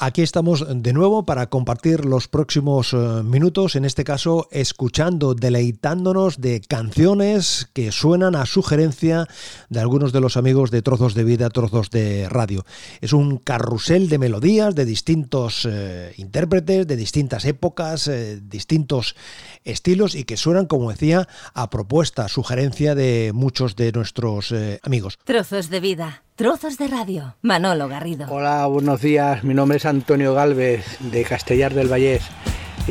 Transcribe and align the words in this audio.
Aquí 0.00 0.22
estamos 0.22 0.64
de 0.68 0.92
nuevo 0.92 1.26
para 1.26 1.48
compartir 1.48 2.04
los 2.04 2.28
próximos 2.28 2.92
eh, 2.92 2.96
minutos, 3.24 3.74
en 3.74 3.84
este 3.84 4.04
caso 4.04 4.46
escuchando, 4.52 5.34
deleitándonos 5.34 6.40
de 6.40 6.60
canciones 6.60 7.68
que 7.72 7.90
suenan 7.90 8.36
a 8.36 8.46
sugerencia 8.46 9.26
de 9.70 9.80
algunos 9.80 10.12
de 10.12 10.20
los 10.20 10.36
amigos 10.36 10.70
de 10.70 10.82
Trozos 10.82 11.14
de 11.14 11.24
Vida, 11.24 11.50
Trozos 11.50 11.90
de 11.90 12.28
Radio. 12.28 12.64
Es 13.00 13.12
un 13.12 13.38
carrusel 13.38 14.08
de 14.08 14.18
melodías 14.18 14.76
de 14.76 14.84
distintos 14.84 15.66
eh, 15.68 16.14
intérpretes, 16.16 16.86
de 16.86 16.94
distintas 16.94 17.44
épocas, 17.44 18.06
eh, 18.06 18.40
distintos 18.40 19.16
estilos 19.64 20.14
y 20.14 20.22
que 20.22 20.36
suenan, 20.36 20.66
como 20.66 20.90
decía, 20.90 21.26
a 21.54 21.70
propuesta, 21.70 22.28
sugerencia 22.28 22.94
de 22.94 23.32
muchos 23.34 23.74
de 23.74 23.90
nuestros 23.90 24.54
amigos. 24.84 25.18
Trozos 25.24 25.70
de 25.70 25.80
Vida. 25.80 26.22
Trozos 26.38 26.78
de 26.78 26.86
radio. 26.86 27.34
Manolo 27.42 27.88
Garrido. 27.88 28.28
Hola, 28.30 28.64
buenos 28.66 29.00
días. 29.00 29.42
Mi 29.42 29.54
nombre 29.54 29.78
es 29.78 29.84
Antonio 29.84 30.34
Galvez 30.34 30.84
de 31.00 31.24
Castellar 31.24 31.74
del 31.74 31.88
Vallés. 31.88 32.22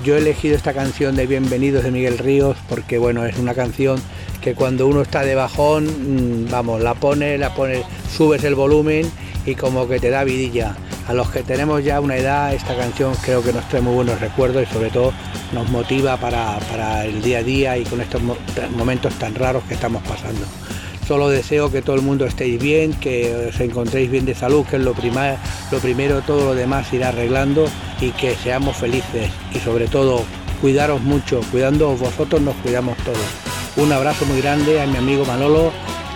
Yo 0.03 0.15
he 0.15 0.17
elegido 0.17 0.57
esta 0.57 0.73
canción 0.73 1.15
de 1.15 1.27
Bienvenidos 1.27 1.85
de 1.85 1.91
Miguel 1.91 2.17
Ríos 2.17 2.57
porque 2.67 2.97
bueno, 2.97 3.25
es 3.25 3.37
una 3.37 3.53
canción 3.53 4.01
que 4.41 4.53
cuando 4.53 4.85
uno 4.85 5.01
está 5.01 5.21
de 5.21 5.35
bajón, 5.35 5.85
mm, 5.85 6.51
vamos, 6.51 6.81
la 6.81 6.95
pone, 6.95 7.37
la 7.37 7.55
pone, 7.55 7.83
subes 8.11 8.43
el 8.43 8.53
volumen 8.53 9.09
y 9.45 9.55
como 9.55 9.87
que 9.87 10.01
te 10.01 10.09
da 10.09 10.25
vidilla. 10.25 10.75
A 11.07 11.13
los 11.13 11.31
que 11.31 11.41
tenemos 11.41 11.81
ya 11.85 12.01
una 12.01 12.17
edad, 12.17 12.53
esta 12.53 12.75
canción 12.75 13.13
creo 13.23 13.41
que 13.41 13.53
nos 13.53 13.65
trae 13.69 13.81
muy 13.81 13.93
buenos 13.93 14.19
recuerdos 14.19 14.63
y 14.69 14.73
sobre 14.73 14.89
todo 14.89 15.13
nos 15.53 15.69
motiva 15.69 16.17
para, 16.17 16.59
para 16.69 17.05
el 17.05 17.21
día 17.21 17.37
a 17.37 17.43
día 17.43 17.77
y 17.77 17.85
con 17.85 18.01
estos 18.01 18.21
momentos 18.75 19.13
tan 19.13 19.35
raros 19.35 19.63
que 19.63 19.75
estamos 19.75 20.03
pasando. 20.03 20.45
Solo 21.07 21.29
deseo 21.29 21.71
que 21.71 21.81
todo 21.81 21.95
el 21.95 22.01
mundo 22.01 22.25
estéis 22.25 22.61
bien, 22.61 22.93
que 22.93 23.47
os 23.47 23.59
encontréis 23.61 24.11
bien 24.11 24.25
de 24.25 24.35
salud, 24.35 24.65
que 24.65 24.75
es 24.75 24.81
lo, 24.81 24.93
lo 24.93 25.79
primero, 25.79 26.21
todo 26.21 26.47
lo 26.47 26.53
demás 26.53 26.91
irá 26.91 27.09
arreglando 27.09 27.65
y 28.01 28.09
que 28.09 28.35
seamos 28.35 28.75
felices 28.75 29.31
y 29.53 29.59
sobre 29.59 29.87
todo 29.87 30.23
cuidaros 30.59 31.01
mucho, 31.01 31.39
cuidando 31.49 31.95
vosotros 31.95 32.41
nos 32.41 32.55
cuidamos 32.57 32.97
todos. 32.97 33.17
Un 33.77 33.93
abrazo 33.93 34.25
muy 34.25 34.41
grande 34.41 34.81
a 34.81 34.85
mi 34.85 34.97
amigo 34.97 35.23
Manolo, 35.23 35.71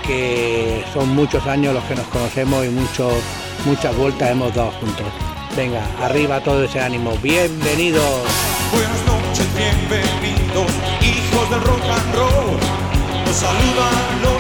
que 0.05 0.83
son 0.93 1.15
muchos 1.15 1.47
años 1.47 1.73
los 1.73 1.85
que 1.85 1.95
nos 1.95 2.07
conocemos 2.07 2.65
y 2.65 2.69
muchos, 2.69 3.13
muchas 3.65 3.95
vueltas 3.95 4.31
hemos 4.31 4.53
dado 4.53 4.71
juntos. 4.71 5.05
Venga, 5.55 5.85
arriba 6.01 6.43
todo 6.43 6.65
ese 6.65 6.81
ánimo. 6.81 7.17
Bienvenidos. 7.23 8.03
Buenas 8.73 9.05
noches, 9.05 9.47
bienvenidos, 9.55 10.69
hijos 11.01 11.49
del 11.49 11.61
rock 11.61 11.81
and 11.81 12.15
roll 12.15 12.81
saludan 13.33 14.21
los 14.21 14.30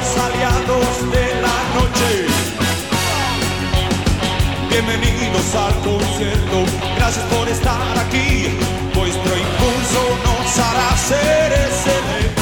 Bienvenidos 4.69 5.55
al 5.55 5.73
concierto, 5.81 6.63
gracias 6.95 7.25
por 7.25 7.47
estar 7.47 7.97
aquí. 7.97 8.47
Vuestro 8.95 9.37
impulso 9.37 10.17
nos 10.23 10.59
hará 10.59 10.97
seres 10.97 11.85
eléctricos. 11.85 12.40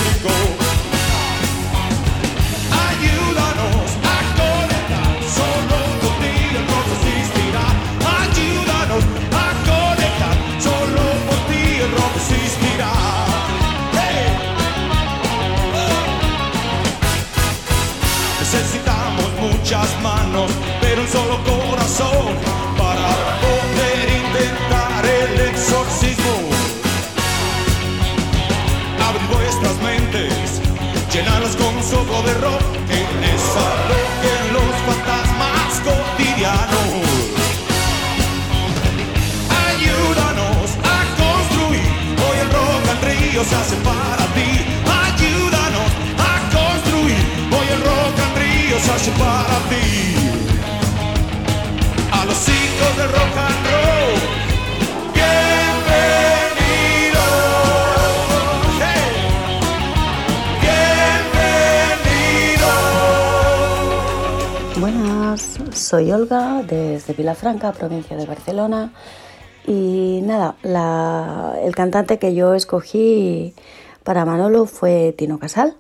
Se 43.44 43.56
hace 43.56 43.76
para 43.78 44.26
ti. 44.36 44.50
Ayúdanos 45.06 45.92
a 46.18 46.34
construir, 46.58 47.24
hoy 47.56 47.68
el 47.76 47.82
rock 47.82 48.16
al 48.26 48.34
río 48.42 48.80
se 48.80 48.92
hace 48.92 49.12
para 49.12 49.58
ti 49.70 50.20
a 52.12 52.26
los 52.26 52.50
hijos 52.50 52.98
del 52.98 53.10
rock 53.12 53.38
and 53.38 53.66
roll. 53.66 54.40
Buenas, 64.80 65.60
soy 65.74 66.12
Olga 66.14 66.64
desde 66.64 67.14
Vilafranca, 67.14 67.74
provincia 67.74 68.16
de 68.16 68.26
Barcelona. 68.26 68.92
Y 69.70 70.22
nada, 70.24 70.56
el 71.64 71.76
cantante 71.76 72.18
que 72.18 72.34
yo 72.34 72.56
escogí 72.56 73.54
para 74.04 74.26
Manolo 74.26 74.66
fue 74.66 75.14
Tino 75.16 75.38
Casal. 75.38 75.76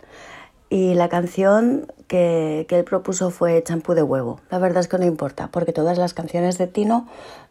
Y 0.69 0.93
la 0.93 1.09
canción 1.09 1.91
que, 2.05 2.67
él 2.69 2.83
propuso 2.83 3.31
fue 3.31 3.63
Champú 3.63 3.95
de 3.95 4.03
huevo. 4.03 4.41
La 4.51 4.59
verdad 4.59 4.81
es 4.81 4.87
que 4.87 4.99
no 4.99 5.07
importa, 5.07 5.49
porque 5.51 5.73
todas 5.73 5.97
las 5.97 6.13
canciones 6.13 6.59
de 6.59 6.67
Tino 6.67 7.07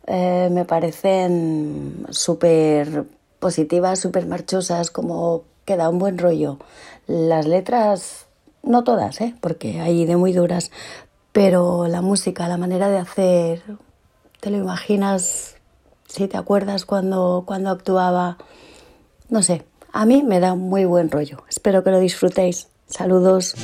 eh, 0.06 0.48
me 0.52 0.64
parecen 0.64 2.06
súper 2.10 3.06
positivas, 3.40 3.98
súper 3.98 4.26
marchosas, 4.26 4.92
como 4.92 5.42
que 5.64 5.76
da 5.76 5.88
un 5.88 5.98
buen 5.98 6.18
rollo. 6.18 6.60
Las 7.08 7.48
letras, 7.48 8.26
no 8.62 8.84
todas, 8.84 9.20
¿eh? 9.20 9.34
porque 9.40 9.80
hay 9.80 10.06
de 10.06 10.14
muy 10.14 10.32
duras, 10.32 10.70
pero 11.32 11.88
la 11.88 12.00
música, 12.00 12.46
la 12.46 12.58
manera 12.58 12.88
de 12.88 12.98
hacer, 12.98 13.60
te 14.38 14.50
lo 14.50 14.58
imaginas 14.58 15.57
si 16.08 16.26
te 16.26 16.36
acuerdas 16.36 16.84
cuando, 16.84 17.44
cuando 17.46 17.70
actuaba, 17.70 18.38
no 19.28 19.42
sé, 19.42 19.64
a 19.92 20.06
mí 20.06 20.22
me 20.22 20.40
da 20.40 20.54
muy 20.54 20.84
buen 20.84 21.10
rollo. 21.10 21.44
Espero 21.48 21.84
que 21.84 21.90
lo 21.90 22.00
disfrutéis. 22.00 22.68
Saludos. 22.86 23.54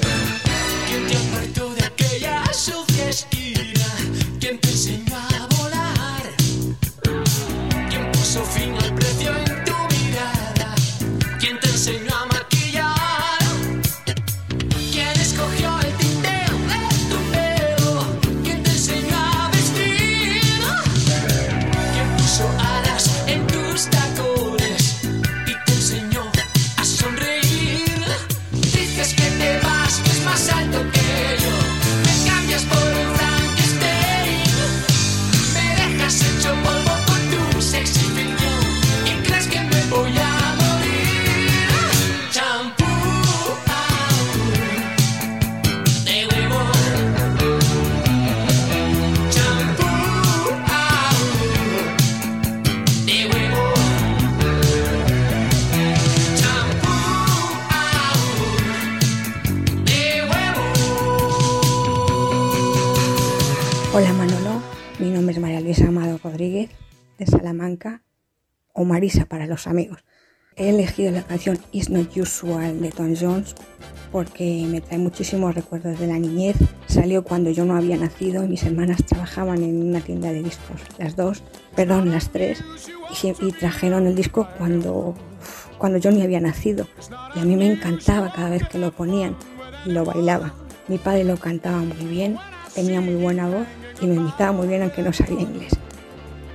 O 68.73 68.85
Marisa 68.85 69.27
para 69.27 69.47
los 69.47 69.67
amigos. 69.67 70.05
He 70.57 70.69
elegido 70.69 71.11
la 71.11 71.23
canción 71.23 71.59
It's 71.73 71.91
Not 71.91 72.17
Usual 72.17 72.81
de 72.81 72.93
Tom 72.93 73.15
Jones 73.21 73.57
porque 74.13 74.65
me 74.69 74.81
trae 74.81 74.99
muchísimos 74.99 75.53
recuerdos 75.55 75.99
de 75.99 76.07
la 76.07 76.19
niñez. 76.19 76.57
Salió 76.87 77.25
cuando 77.25 77.51
yo 77.51 77.65
no 77.65 77.77
había 77.77 77.97
nacido 77.97 78.45
y 78.45 78.49
mis 78.49 78.63
hermanas 78.63 79.05
trabajaban 79.05 79.65
en 79.65 79.83
una 79.83 80.01
tienda 80.01 80.33
de 80.33 80.45
discos, 80.45 80.81
las 80.99 81.17
dos, 81.17 81.43
perdón, 81.75 82.13
las 82.13 82.31
tres, 82.31 82.63
y, 83.23 83.53
trajeron 83.53 84.07
el 84.07 84.15
disco 84.15 84.49
cuando, 84.59 85.17
cuando 85.79 85.99
yo 85.99 86.13
ni 86.13 86.23
había 86.23 86.41
nacido. 86.41 86.87
Y 87.35 87.41
a 87.41 87.45
mí 87.45 87.57
me 87.57 87.73
encantaba 87.73 88.33
cada 88.33 88.51
vez 88.51 88.69
que 88.69 88.79
lo 88.79 88.93
ponían 88.93 89.37
y 89.85 89.91
lo 89.91 90.05
bailaba. 90.05 90.55
Mi 90.87 90.99
padre 90.99 91.25
lo 91.25 91.37
cantaba 91.37 91.79
muy 91.79 92.07
bien, 92.07 92.37
tenía 92.77 93.01
muy 93.01 93.17
buena 93.17 93.49
voz 93.49 93.67
me 94.07 94.15
imitaba 94.15 94.53
muy 94.53 94.67
bien 94.69 94.83
aunque 94.83 95.03
no 95.03 95.13
sabía 95.13 95.41
inglés. 95.41 95.73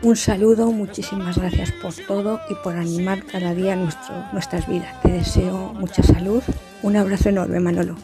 Un 0.01 0.15
saludo, 0.15 0.71
muchísimas 0.71 1.37
gracias 1.37 1.71
por 1.73 1.93
todo 1.93 2.39
y 2.49 2.55
por 2.55 2.75
animar 2.75 3.25
cada 3.25 3.53
día 3.53 3.75
nuestro, 3.75 4.15
nuestras 4.31 4.67
vidas. 4.67 5.01
Te 5.01 5.11
deseo 5.11 5.73
mucha 5.73 6.01
salud. 6.03 6.41
Un 6.83 6.95
abrazo 6.95 7.29
enorme, 7.29 7.59
Manolo. 7.59 7.95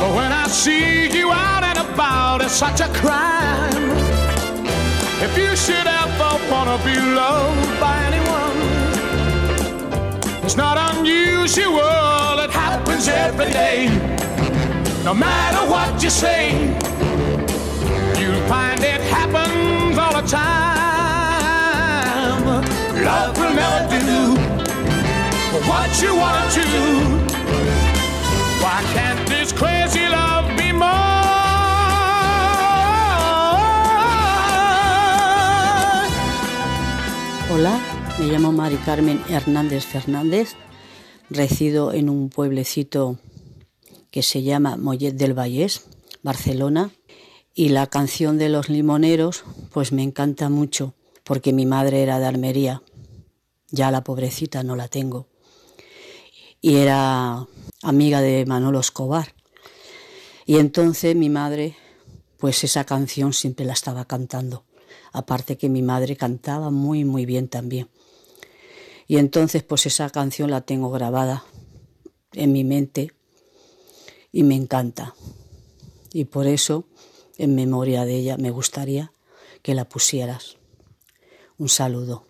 But 0.00 0.14
when 0.16 0.32
I 0.32 0.48
see 0.48 1.10
you 1.10 1.30
out 1.30 1.62
and 1.62 1.78
about, 1.78 2.40
it's 2.40 2.54
such 2.54 2.80
a 2.80 2.88
crime. 2.88 3.92
If 5.20 5.36
you 5.36 5.54
should 5.54 5.86
ever 5.86 6.38
wanna 6.50 6.78
be 6.82 6.96
loved 6.96 7.78
by 7.78 7.94
anyone, 8.08 8.56
it's 10.42 10.56
not 10.56 10.78
unusual, 10.96 12.40
it 12.40 12.50
happens 12.50 12.69
every 13.08 13.50
day. 13.50 13.88
No 15.04 15.14
matter 15.14 15.64
what 15.70 16.02
you 16.02 16.10
say, 16.10 16.50
you'll 18.18 18.46
find 18.48 18.80
it 18.84 19.00
happens 19.00 19.96
all 19.98 20.12
the 20.20 20.26
time. 20.28 21.60
Love 23.04 23.38
will 23.38 23.54
never 23.54 23.88
do 23.88 24.36
what 25.68 25.90
you 26.02 26.14
want 26.14 26.52
to. 26.52 26.66
Why 28.62 28.82
can't 28.94 29.28
this 29.28 29.52
crazy 29.52 30.06
love 30.08 30.46
be 30.58 30.72
more? 30.72 30.88
Hola, 37.48 37.80
me 38.18 38.26
llamo 38.30 38.52
Mari 38.52 38.76
Carmen 38.84 39.20
Hernández 39.28 39.84
Fernández, 39.84 40.54
resido 41.30 41.92
en 41.92 42.10
un 42.10 42.28
pueblecito 42.28 43.18
que 44.10 44.22
se 44.22 44.42
llama 44.42 44.76
Mollet 44.76 45.14
del 45.14 45.34
Vallés, 45.34 45.84
Barcelona, 46.22 46.90
y 47.54 47.70
la 47.70 47.86
canción 47.86 48.38
de 48.38 48.48
los 48.48 48.68
limoneros 48.68 49.44
pues 49.72 49.92
me 49.92 50.02
encanta 50.02 50.48
mucho 50.48 50.94
porque 51.24 51.52
mi 51.52 51.66
madre 51.66 52.02
era 52.02 52.18
de 52.18 52.26
Almería, 52.26 52.82
ya 53.70 53.90
la 53.90 54.02
pobrecita 54.02 54.62
no 54.62 54.74
la 54.74 54.88
tengo, 54.88 55.28
y 56.60 56.76
era 56.76 57.46
amiga 57.82 58.20
de 58.20 58.44
Manolo 58.46 58.80
Escobar. 58.80 59.34
Y 60.44 60.56
entonces 60.58 61.14
mi 61.14 61.28
madre, 61.28 61.76
pues 62.38 62.64
esa 62.64 62.84
canción 62.84 63.32
siempre 63.32 63.64
la 63.64 63.74
estaba 63.74 64.04
cantando. 64.06 64.64
Aparte 65.12 65.56
que 65.56 65.68
mi 65.68 65.82
madre 65.82 66.16
cantaba 66.16 66.70
muy, 66.70 67.04
muy 67.04 67.24
bien 67.26 67.48
también. 67.48 67.88
Y 69.10 69.18
entonces 69.18 69.64
pues 69.64 69.86
esa 69.86 70.08
canción 70.08 70.52
la 70.52 70.60
tengo 70.60 70.88
grabada 70.92 71.42
en 72.32 72.52
mi 72.52 72.62
mente 72.62 73.12
y 74.30 74.44
me 74.44 74.54
encanta. 74.54 75.16
Y 76.12 76.26
por 76.26 76.46
eso, 76.46 76.84
en 77.36 77.56
memoria 77.56 78.04
de 78.04 78.14
ella, 78.14 78.36
me 78.36 78.52
gustaría 78.52 79.12
que 79.62 79.74
la 79.74 79.88
pusieras. 79.88 80.58
Un 81.58 81.68
saludo. 81.68 82.29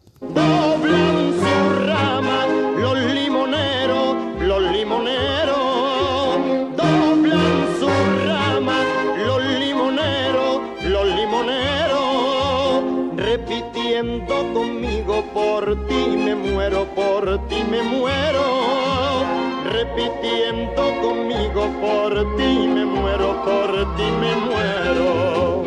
Por 22.20 22.36
ti 22.36 22.68
me 22.68 22.84
muero, 22.84 23.42
por 23.44 23.96
ti 23.96 24.02
me 24.20 24.36
muero. 24.44 25.62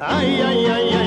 Ay, 0.00 0.40
ay, 0.40 0.66
ay, 0.66 0.88
ay, 0.94 0.97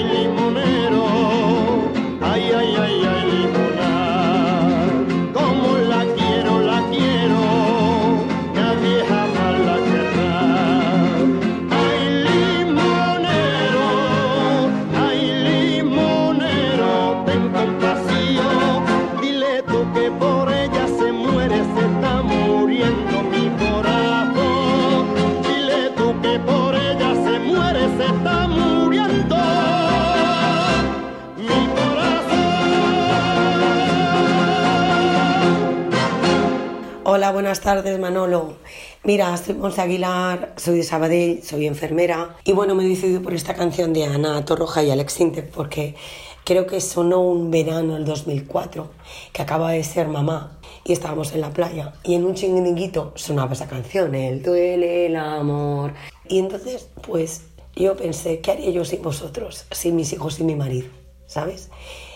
Buenas 37.33 37.61
tardes 37.61 37.97
Manolo. 37.97 38.55
Mira, 39.03 39.37
soy 39.37 39.55
Monse 39.55 39.79
Aguilar, 39.79 40.53
soy 40.57 40.77
de 40.77 40.83
Sabadell, 40.83 41.41
soy 41.43 41.65
enfermera 41.65 42.35
y 42.43 42.51
bueno, 42.51 42.75
me 42.75 42.83
he 42.83 42.89
decidido 42.89 43.21
por 43.21 43.33
esta 43.33 43.53
canción 43.53 43.93
de 43.93 44.03
Ana 44.03 44.43
Torroja 44.43 44.83
y 44.83 44.91
Alex 44.91 45.21
Intec 45.21 45.49
porque 45.49 45.95
creo 46.43 46.67
que 46.67 46.81
sonó 46.81 47.21
un 47.21 47.49
verano 47.49 47.95
el 47.95 48.03
2004 48.03 48.91
que 49.31 49.41
acaba 49.41 49.71
de 49.71 49.81
ser 49.85 50.09
mamá 50.09 50.59
y 50.83 50.91
estábamos 50.91 51.31
en 51.31 51.39
la 51.39 51.51
playa 51.51 51.93
y 52.03 52.15
en 52.15 52.25
un 52.25 52.35
chinguinguito 52.35 53.13
sonaba 53.15 53.53
esa 53.53 53.67
canción, 53.67 54.13
el 54.13 54.43
duele 54.43 55.05
el 55.05 55.15
amor 55.15 55.93
y 56.27 56.39
entonces 56.39 56.89
pues 57.01 57.43
yo 57.77 57.95
pensé, 57.95 58.41
¿qué 58.41 58.51
haría 58.51 58.71
yo 58.71 58.83
sin 58.83 59.01
vosotros, 59.01 59.65
sin 59.71 59.95
mis 59.95 60.11
hijos 60.11 60.39
y 60.41 60.43
mi 60.43 60.55
marido? 60.55 60.89
¿Sabes? 61.27 61.69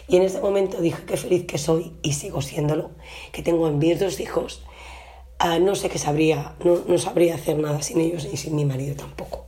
Y 0.10 0.18
en 0.18 0.24
ese 0.24 0.42
momento 0.42 0.82
dije 0.82 1.04
qué 1.08 1.16
feliz 1.16 1.46
que 1.46 1.58
soy 1.58 1.94
y 2.04 2.14
sigo 2.14 2.42
siéndolo, 2.42 2.92
que 3.32 3.42
tengo 3.42 3.72
mis 3.72 3.98
dos 3.98 4.20
hijos 4.20 4.65
Ah, 5.40 5.60
no 5.60 5.76
sé 5.76 5.90
qué 5.90 5.98
sabría, 5.98 6.54
no, 6.64 6.80
no 6.88 6.98
sabría 6.98 7.36
hacer 7.36 7.58
nada 7.58 7.82
sin 7.82 8.00
ellos 8.00 8.28
y 8.32 8.38
sin 8.38 8.56
mi 8.56 8.66
marido 8.66 8.96
tampoco. 8.96 9.46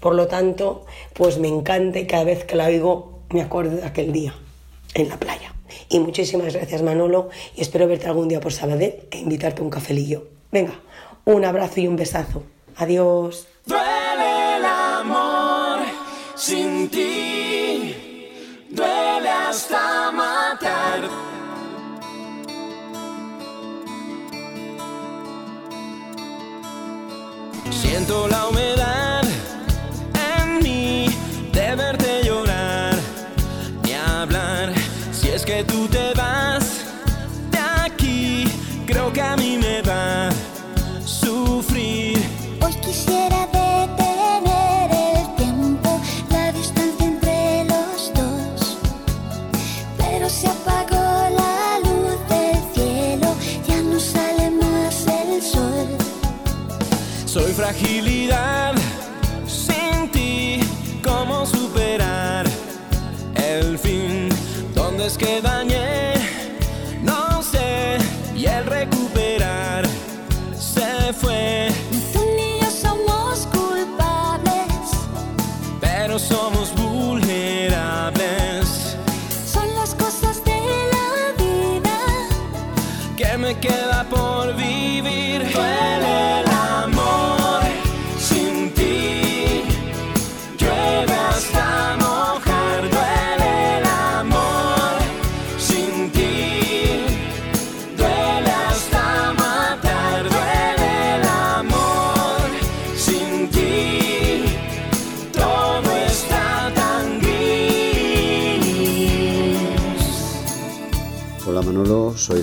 Por 0.00 0.14
lo 0.14 0.26
tanto, 0.26 0.86
pues 1.12 1.38
me 1.38 1.48
encanta 1.48 1.98
y 1.98 2.06
cada 2.06 2.24
vez 2.24 2.44
que 2.44 2.56
la 2.56 2.66
oigo 2.66 3.20
me 3.30 3.42
acuerdo 3.42 3.76
de 3.76 3.84
aquel 3.84 4.12
día 4.12 4.34
en 4.94 5.08
la 5.08 5.18
playa. 5.18 5.54
Y 5.88 6.00
muchísimas 6.00 6.54
gracias 6.54 6.82
Manolo 6.82 7.28
y 7.54 7.60
espero 7.60 7.86
verte 7.86 8.06
algún 8.06 8.28
día 8.28 8.40
por 8.40 8.52
Sabadell 8.52 9.08
e 9.10 9.18
invitarte 9.18 9.60
a 9.60 9.64
un 9.64 9.70
cafelillo. 9.70 10.28
Venga, 10.50 10.80
un 11.24 11.44
abrazo 11.44 11.80
y 11.80 11.86
un 11.86 11.96
besazo. 11.96 12.42
Adiós. 12.76 13.46
Siento 27.82 28.26
la 28.28 28.48
humedad 28.48 29.22
en 30.14 30.62
mí 30.62 31.06
de 31.52 31.76
verte 31.76 32.22
llorar, 32.24 32.94
ni 33.84 33.92
hablar. 33.92 34.72
Si 35.12 35.28
es 35.28 35.44
que 35.44 35.62
tú 35.64 35.86
te 35.88 36.14
vas 36.14 36.84
de 37.50 37.58
aquí, 37.58 38.48
creo 38.86 39.12
que 39.12 39.20
a 39.20 39.36
mí 39.36 39.58
me 39.58 39.82
que 65.16 65.40
dañé? 65.40 65.55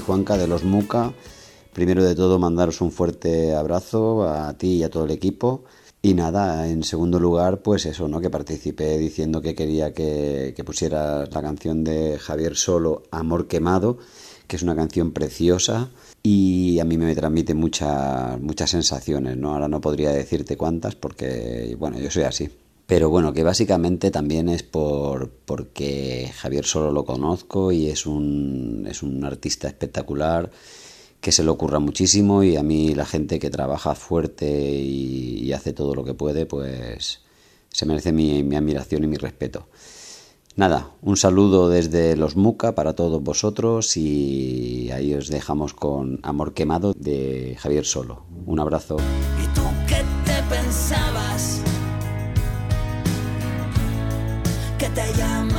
Juanca 0.05 0.37
de 0.37 0.47
los 0.47 0.63
Muca. 0.63 1.13
Primero 1.73 2.03
de 2.03 2.15
todo, 2.15 2.37
mandaros 2.37 2.81
un 2.81 2.91
fuerte 2.91 3.55
abrazo 3.55 4.27
a 4.27 4.53
ti 4.57 4.75
y 4.75 4.83
a 4.83 4.89
todo 4.89 5.05
el 5.05 5.11
equipo. 5.11 5.63
Y 6.01 6.13
nada, 6.13 6.67
en 6.67 6.83
segundo 6.83 7.19
lugar, 7.19 7.61
pues 7.61 7.85
eso, 7.85 8.07
¿no? 8.07 8.19
Que 8.19 8.29
participé 8.29 8.97
diciendo 8.97 9.41
que 9.41 9.55
quería 9.55 9.93
que, 9.93 10.53
que 10.55 10.63
pusieras 10.63 11.33
la 11.33 11.41
canción 11.41 11.83
de 11.83 12.19
Javier 12.19 12.55
Solo, 12.55 13.03
Amor 13.09 13.47
Quemado, 13.47 13.97
que 14.47 14.57
es 14.57 14.63
una 14.63 14.75
canción 14.75 15.11
preciosa 15.13 15.89
y 16.21 16.79
a 16.79 16.85
mí 16.85 16.97
me 16.97 17.15
transmite 17.15 17.53
muchas 17.53 18.39
muchas 18.41 18.69
sensaciones, 18.69 19.37
¿no? 19.37 19.53
Ahora 19.53 19.67
no 19.67 19.81
podría 19.81 20.11
decirte 20.11 20.57
cuántas 20.57 20.95
porque, 20.95 21.75
bueno, 21.79 21.97
yo 21.99 22.11
soy 22.11 22.23
así. 22.23 22.49
Pero 22.85 23.09
bueno, 23.09 23.33
que 23.33 23.43
básicamente 23.43 24.11
también 24.11 24.49
es 24.49 24.63
por 24.63 25.29
porque 25.45 26.31
Javier 26.35 26.65
Solo 26.65 26.91
lo 26.91 27.05
conozco 27.05 27.71
y 27.71 27.87
es 27.87 28.05
un, 28.05 28.85
es 28.89 29.03
un 29.03 29.23
artista 29.23 29.67
espectacular 29.67 30.51
que 31.21 31.31
se 31.31 31.43
le 31.43 31.49
ocurra 31.49 31.79
muchísimo 31.79 32.43
y 32.43 32.57
a 32.57 32.63
mí 32.63 32.93
la 32.93 33.05
gente 33.05 33.39
que 33.39 33.49
trabaja 33.49 33.95
fuerte 33.95 34.45
y, 34.45 35.53
hace 35.53 35.71
todo 35.71 35.95
lo 35.95 36.03
que 36.03 36.15
puede, 36.15 36.45
pues 36.45 37.21
se 37.69 37.85
merece 37.85 38.11
mi, 38.11 38.43
mi 38.43 38.55
admiración 38.55 39.03
y 39.03 39.07
mi 39.07 39.17
respeto. 39.17 39.67
Nada, 40.55 40.91
un 41.01 41.15
saludo 41.15 41.69
desde 41.69 42.15
los 42.15 42.35
Muca 42.35 42.75
para 42.75 42.93
todos 42.93 43.23
vosotros 43.23 43.95
y 43.97 44.91
ahí 44.91 45.13
os 45.13 45.29
dejamos 45.29 45.73
con 45.73 46.19
Amor 46.21 46.53
Quemado 46.53 46.93
de 46.93 47.55
Javier 47.59 47.85
Solo. 47.85 48.23
Un 48.45 48.59
abrazo. 48.59 48.97
Que 54.95 55.52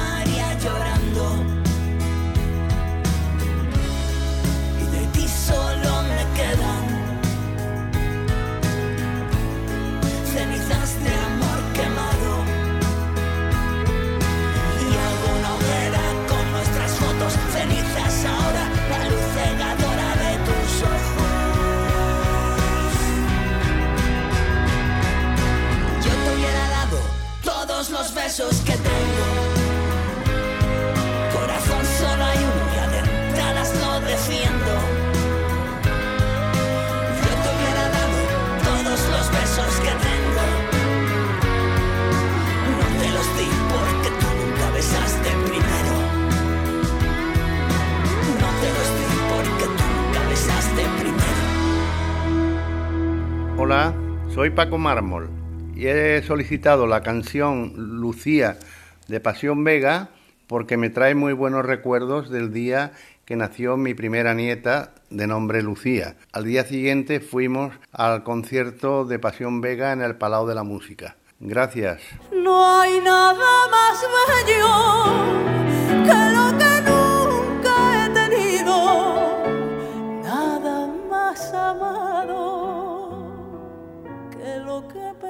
soy 54.34 54.50
Paco 54.50 54.78
Mármol 54.78 55.30
y 55.76 55.86
he 55.86 56.20
solicitado 56.22 56.88
la 56.88 57.04
canción 57.04 57.72
Lucía 57.76 58.58
de 59.06 59.20
Pasión 59.20 59.62
Vega 59.62 60.08
porque 60.48 60.76
me 60.76 60.90
trae 60.90 61.14
muy 61.14 61.32
buenos 61.32 61.64
recuerdos 61.64 62.30
del 62.30 62.52
día 62.52 62.90
que 63.26 63.36
nació 63.36 63.76
mi 63.76 63.94
primera 63.94 64.34
nieta 64.34 64.90
de 65.08 65.28
nombre 65.28 65.62
Lucía. 65.62 66.16
Al 66.32 66.44
día 66.44 66.64
siguiente 66.64 67.20
fuimos 67.20 67.74
al 67.92 68.24
concierto 68.24 69.04
de 69.04 69.20
Pasión 69.20 69.60
Vega 69.60 69.92
en 69.92 70.02
el 70.02 70.16
Palau 70.16 70.48
de 70.48 70.56
la 70.56 70.64
Música. 70.64 71.16
Gracias. 71.38 72.02
No 72.32 72.80
hay 72.80 73.00
nada 73.00 73.68
más 73.70 74.04
bello 74.46 75.63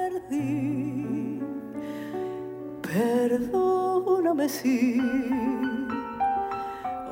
perdí. 0.04 1.40
Perdóname 2.82 4.48
si 4.48 5.00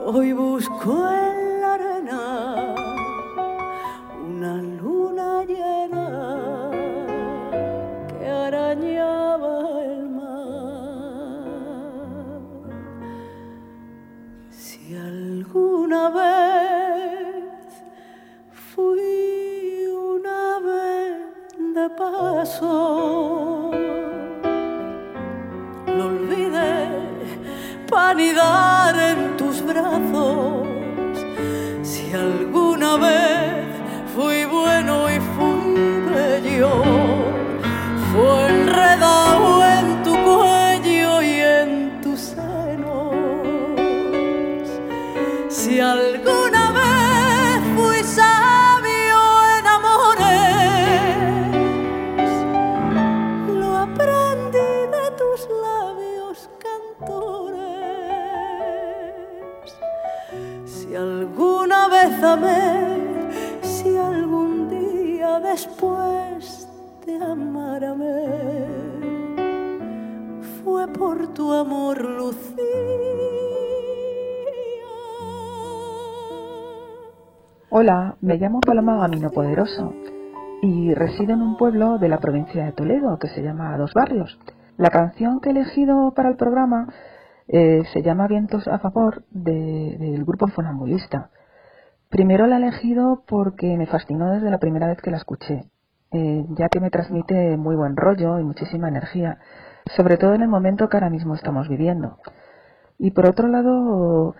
hoy 0.04 0.32
busco 0.32 0.92
en 1.10 1.60
la 1.60 1.74
arena 1.74 2.74
una 4.28 4.54
luna 4.80 5.44
llena 5.44 6.06
que 8.08 8.26
arañaba 8.28 9.54
el 9.92 10.02
mar. 10.10 11.42
Si 14.50 14.80
alguna 14.94 16.02
vez 16.10 17.68
fui 18.52 19.11
de 21.82 21.90
paso, 21.90 23.70
lo 25.96 26.04
olvidé 26.14 26.76
para 27.90 28.10
anidar 28.10 28.94
en 29.10 29.36
tus 29.36 29.56
brazos. 29.70 30.68
Si 31.82 32.12
alguna 32.12 32.96
vez 33.06 33.66
fui 34.14 34.44
bueno 34.44 34.94
y 35.10 35.18
fui 35.34 35.74
bello, 36.14 36.72
fue 38.10 38.48
enredado 38.48 39.44
en 39.76 39.86
tu 40.04 40.12
cuello 40.28 41.22
y 41.22 41.34
en 41.58 42.00
tus 42.02 42.20
senos. 42.34 43.14
Si 45.48 45.80
alguna 45.80 46.41
me 78.22 78.36
llamo 78.38 78.60
Paloma 78.60 78.96
Gamino 78.98 79.30
Poderoso 79.30 79.92
y 80.62 80.94
resido 80.94 81.34
en 81.34 81.42
un 81.42 81.56
pueblo 81.56 81.98
de 81.98 82.08
la 82.08 82.18
provincia 82.18 82.64
de 82.64 82.72
Toledo 82.72 83.18
que 83.18 83.28
se 83.28 83.42
llama 83.42 83.76
Dos 83.76 83.92
Barrios. 83.94 84.38
La 84.76 84.90
canción 84.90 85.40
que 85.40 85.48
he 85.48 85.52
elegido 85.52 86.12
para 86.14 86.28
el 86.28 86.36
programa 86.36 86.86
eh, 87.48 87.82
se 87.92 88.02
llama 88.02 88.28
Vientos 88.28 88.68
a 88.68 88.78
favor 88.78 89.24
de- 89.30 89.96
del 89.98 90.24
grupo 90.24 90.46
Funambulista. 90.46 91.30
Primero 92.08 92.46
la 92.46 92.56
he 92.56 92.62
elegido 92.62 93.24
porque 93.26 93.76
me 93.76 93.86
fascinó 93.86 94.30
desde 94.32 94.50
la 94.50 94.58
primera 94.58 94.86
vez 94.86 95.00
que 95.02 95.10
la 95.10 95.16
escuché, 95.16 95.64
eh, 96.12 96.46
ya 96.50 96.68
que 96.68 96.78
me 96.80 96.90
transmite 96.90 97.56
muy 97.56 97.74
buen 97.74 97.96
rollo 97.96 98.38
y 98.38 98.44
muchísima 98.44 98.88
energía, 98.88 99.38
sobre 99.96 100.16
todo 100.16 100.34
en 100.34 100.42
el 100.42 100.48
momento 100.48 100.88
que 100.88 100.96
ahora 100.96 101.10
mismo 101.10 101.34
estamos 101.34 101.68
viviendo. 101.68 102.18
Y 102.98 103.10
por 103.10 103.26
otro 103.26 103.48
lado, 103.48 104.36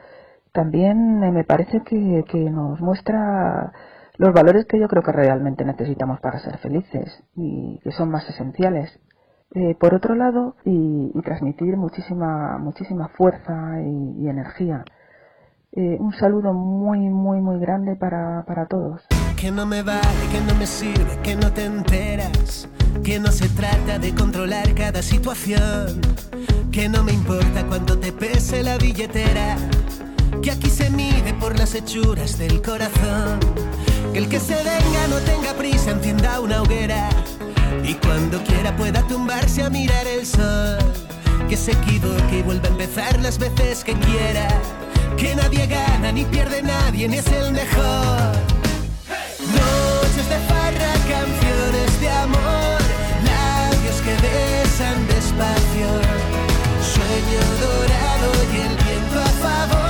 también 0.52 1.23
eh, 1.25 1.32
me 1.32 1.44
parece 1.44 1.82
que, 1.82 2.25
que 2.28 2.50
nos 2.50 2.80
muestra 2.80 3.73
los 4.18 4.32
valores 4.32 4.66
que 4.66 4.78
yo 4.78 4.88
creo 4.88 5.02
que 5.02 5.12
realmente 5.12 5.64
necesitamos 5.64 6.21
para 6.21 6.38
ser 6.38 6.59
felices 6.59 7.23
y 7.35 7.78
que 7.82 7.92
son 7.92 8.11
más 8.11 8.28
esenciales. 8.28 9.00
Eh, 9.54 9.75
por 9.78 9.94
otro 9.94 10.14
lado, 10.14 10.56
y, 10.64 11.12
transmitir 11.23 11.76
muchísima, 11.76 12.59
muchísima 12.59 13.09
fuerza 13.09 13.80
y, 13.82 14.23
y 14.23 14.28
energía. 14.28 14.85
Eh, 15.75 15.97
un 15.99 16.12
saludo 16.12 16.52
muy, 16.52 16.99
muy, 16.99 17.40
muy 17.40 17.59
grande 17.59 17.97
para, 17.97 18.44
para 18.47 18.66
todos. 18.66 19.02
Que 19.40 19.50
no 19.50 19.64
me 19.64 19.82
vale, 19.82 20.02
que 20.30 20.40
no 20.52 20.59
me 20.59 20.66
sirve, 20.66 21.18
que 21.23 21.35
no 21.35 21.50
te 21.50 21.64
enteras. 21.64 22.68
Que 23.02 23.18
no 23.18 23.28
se 23.28 23.49
trata 23.49 23.99
de 23.99 24.14
controlar 24.14 24.75
cada 24.75 25.00
situación. 25.00 26.00
Que 26.71 26.88
no 26.90 27.02
me 27.02 27.12
importa 27.12 27.66
cuánto 27.66 27.99
te 27.99 28.12
pese 28.12 28.62
la 28.62 28.76
billetera. 28.76 29.56
Las 31.73 31.83
hechuras 31.83 32.38
del 32.38 32.61
corazón. 32.61 33.41
Que 34.12 34.19
el 34.19 34.29
que 34.29 34.38
se 34.41 34.57
venga 34.57 35.07
no 35.09 35.17
tenga 35.21 35.55
prisa, 35.55 35.93
encienda 35.93 36.41
una 36.41 36.61
hoguera. 36.62 37.09
Y 37.83 37.95
cuando 37.95 38.43
quiera 38.45 38.76
pueda 38.76 39.07
tumbarse 39.07 39.62
a 39.62 39.71
mirar 39.71 40.07
el 40.07 40.26
sol. 40.26 40.79
Que 41.49 41.57
se 41.57 41.73
equivoque 41.73 42.38
y 42.38 42.43
vuelva 42.43 42.69
a 42.69 42.73
empezar 42.73 43.19
las 43.21 43.38
veces 43.38 43.85
que 43.85 43.95
quiera. 43.95 44.49
que 45.17 45.35
nadie 45.35 45.67
gana 45.67 46.11
ni 46.12 46.25
pierde 46.25 46.62
nadie 46.62 47.09
ni 47.09 47.17
es 47.17 47.26
el 47.29 47.52
mejor. 47.52 48.33
Noches 49.57 50.29
de 50.29 50.38
farra, 50.49 50.93
canciones 51.09 52.00
de 52.00 52.11
amor, 52.11 52.81
labios 53.25 53.99
que 54.05 54.14
besan 54.26 55.07
despacio, 55.07 55.88
sueño 56.95 57.43
dorado 57.64 58.29
y 58.52 58.61
el 58.69 58.75
viento 58.85 59.21
a 59.21 59.33
favor, 59.45 59.82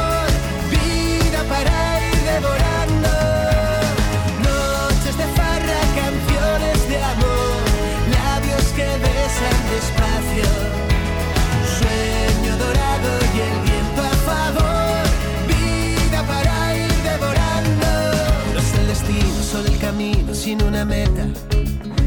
sin 20.42 20.60
una 20.64 20.84
meta. 20.84 21.24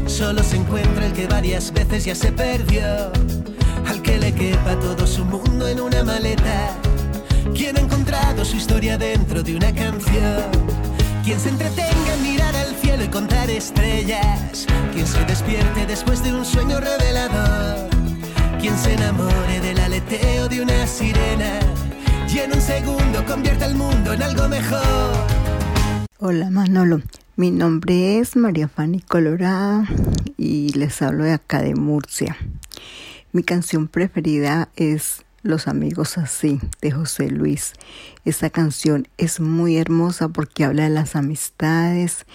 Solo 0.06 0.42
se 0.42 0.56
encuentra 0.56 1.06
el 1.06 1.12
que 1.14 1.26
varias 1.26 1.72
veces 1.72 2.04
ya 2.04 2.14
se 2.14 2.32
perdió. 2.32 3.10
Al 3.86 4.02
que 4.02 4.18
le 4.18 4.34
quepa 4.34 4.78
todo 4.78 5.06
su 5.06 5.24
mundo 5.24 5.66
en 5.66 5.80
una 5.80 6.04
maleta. 6.04 6.76
Quien 7.54 7.78
ha 7.78 7.80
encontrado 7.80 8.44
su 8.44 8.56
historia 8.56 8.98
dentro 8.98 9.42
de 9.42 9.56
una 9.56 9.72
canción. 9.74 10.85
Quien 11.26 11.40
se 11.40 11.48
entretenga 11.48 12.14
en 12.14 12.22
mirar 12.22 12.54
al 12.54 12.76
cielo 12.76 13.02
y 13.02 13.08
contar 13.08 13.50
estrellas. 13.50 14.64
Quien 14.92 15.08
se 15.08 15.24
despierte 15.24 15.84
después 15.84 16.22
de 16.22 16.32
un 16.32 16.44
sueño 16.44 16.78
revelador. 16.78 17.90
Quien 18.60 18.78
se 18.78 18.94
enamore 18.94 19.58
del 19.58 19.76
aleteo 19.80 20.48
de 20.48 20.60
una 20.62 20.86
sirena. 20.86 21.58
Y 22.32 22.38
en 22.38 22.52
un 22.52 22.60
segundo 22.60 23.26
convierta 23.26 23.66
el 23.66 23.74
mundo 23.74 24.12
en 24.12 24.22
algo 24.22 24.48
mejor. 24.48 25.26
Hola 26.18 26.48
Manolo, 26.48 27.02
mi 27.34 27.50
nombre 27.50 28.20
es 28.20 28.36
María 28.36 28.68
Fanny 28.68 29.00
Colorada 29.00 29.84
y 30.36 30.68
les 30.74 31.02
hablo 31.02 31.24
de 31.24 31.32
acá 31.32 31.60
de 31.60 31.74
Murcia. 31.74 32.36
Mi 33.32 33.42
canción 33.42 33.88
preferida 33.88 34.68
es 34.76 35.25
Los 35.46 35.68
amigos 35.68 36.18
así 36.18 36.58
de 36.82 36.90
José 36.90 37.30
Luis. 37.30 37.74
Esta 38.24 38.50
canción 38.50 39.06
es 39.16 39.38
muy 39.38 39.76
hermosa 39.76 40.28
porque 40.28 40.64
habla 40.64 40.82
de 40.82 40.90
las 40.90 41.14
amistades 41.14 42.26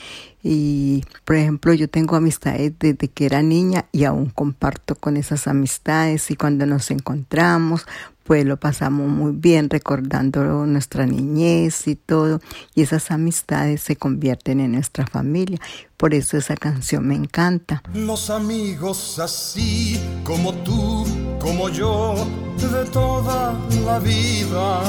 y 0.41 1.03
por 1.25 1.35
ejemplo 1.35 1.73
yo 1.73 1.89
tengo 1.89 2.15
amistades 2.15 2.71
desde 2.79 3.09
que 3.09 3.25
era 3.25 3.43
niña 3.43 3.85
y 3.91 4.05
aún 4.05 4.29
comparto 4.29 4.95
con 4.95 5.17
esas 5.17 5.47
amistades 5.47 6.31
y 6.31 6.37
cuando 6.37 6.65
nos 6.65 6.89
encontramos 6.89 7.85
pues 8.23 8.45
lo 8.45 8.57
pasamos 8.57 9.09
muy 9.09 9.33
bien 9.33 9.69
recordando 9.69 10.65
nuestra 10.65 11.05
niñez 11.05 11.87
y 11.87 11.95
todo 11.95 12.39
y 12.75 12.81
esas 12.81 13.11
amistades 13.11 13.81
se 13.81 13.97
convierten 13.97 14.61
en 14.61 14.71
nuestra 14.71 15.05
familia 15.05 15.59
por 15.97 16.13
eso 16.13 16.37
esa 16.37 16.55
canción 16.55 17.07
me 17.07 17.15
encanta 17.15 17.83
Los 17.93 18.29
amigos 18.29 19.19
así 19.19 19.99
como 20.23 20.53
tú, 20.63 21.05
como 21.41 21.69
yo, 21.69 22.15
de 22.57 22.85
toda 22.91 23.55
la 23.85 23.99
vida. 23.99 24.81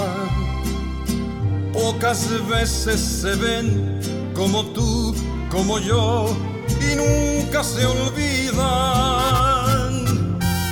Pocas 1.72 2.28
veces 2.48 3.00
se 3.00 3.34
ven 3.36 4.00
como 4.34 4.66
tú, 4.66 5.14
como 5.50 5.78
yo, 5.78 6.36
y 6.68 6.94
nunca 6.94 7.64
se 7.64 7.86
olvidan. 7.86 8.62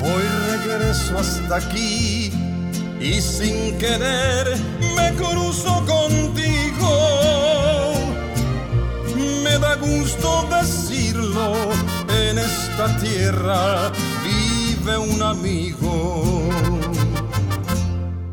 Hoy 0.03 0.23
regreso 0.51 1.19
hasta 1.19 1.57
aquí 1.57 2.31
y 3.01 3.21
sin 3.21 3.79
querer 3.79 4.59
me 4.95 5.15
cruzo 5.15 5.85
contigo. 5.87 6.93
Me 9.43 9.59
da 9.59 9.77
gusto 9.77 10.47
decirlo, 10.51 11.55
en 12.09 12.39
esta 12.39 12.97
tierra 12.99 13.91
vive 14.81 14.99
un 14.99 15.23
amigo. 15.23 16.23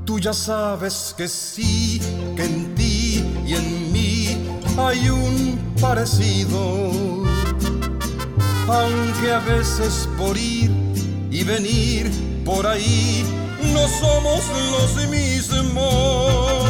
Tú 0.06 0.20
ya 0.20 0.34
sabes 0.34 1.14
que 1.18 1.28
sí, 1.28 2.00
que 2.36 2.46
en 2.46 2.76
ti 2.76 3.24
y 3.46 3.54
en 3.54 3.92
mí 3.92 4.38
hay 4.78 5.10
un 5.10 5.60
parecido. 5.80 6.92
Aunque 8.68 9.32
a 9.32 9.40
veces 9.40 10.08
por 10.18 10.38
ir 10.38 10.72
y 11.32 11.44
venir 11.44 12.12
por 12.46 12.66
ahí 12.66 13.26
no 13.74 13.88
somos 13.88 14.44
los 14.72 15.10
mismos. 15.10 16.64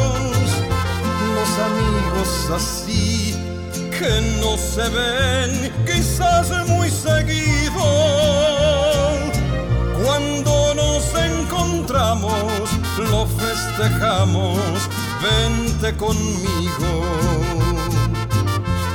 Los 1.36 1.50
amigos 1.68 2.50
así 2.54 3.34
que 3.98 4.40
no 4.40 4.56
se 4.56 4.88
ven 4.88 5.72
quizás 5.86 6.50
muy 6.68 6.90
seguido. 6.90 8.57
Lo 13.10 13.26
festejamos, 13.26 14.60
vente 15.20 15.96
conmigo. 15.96 18.07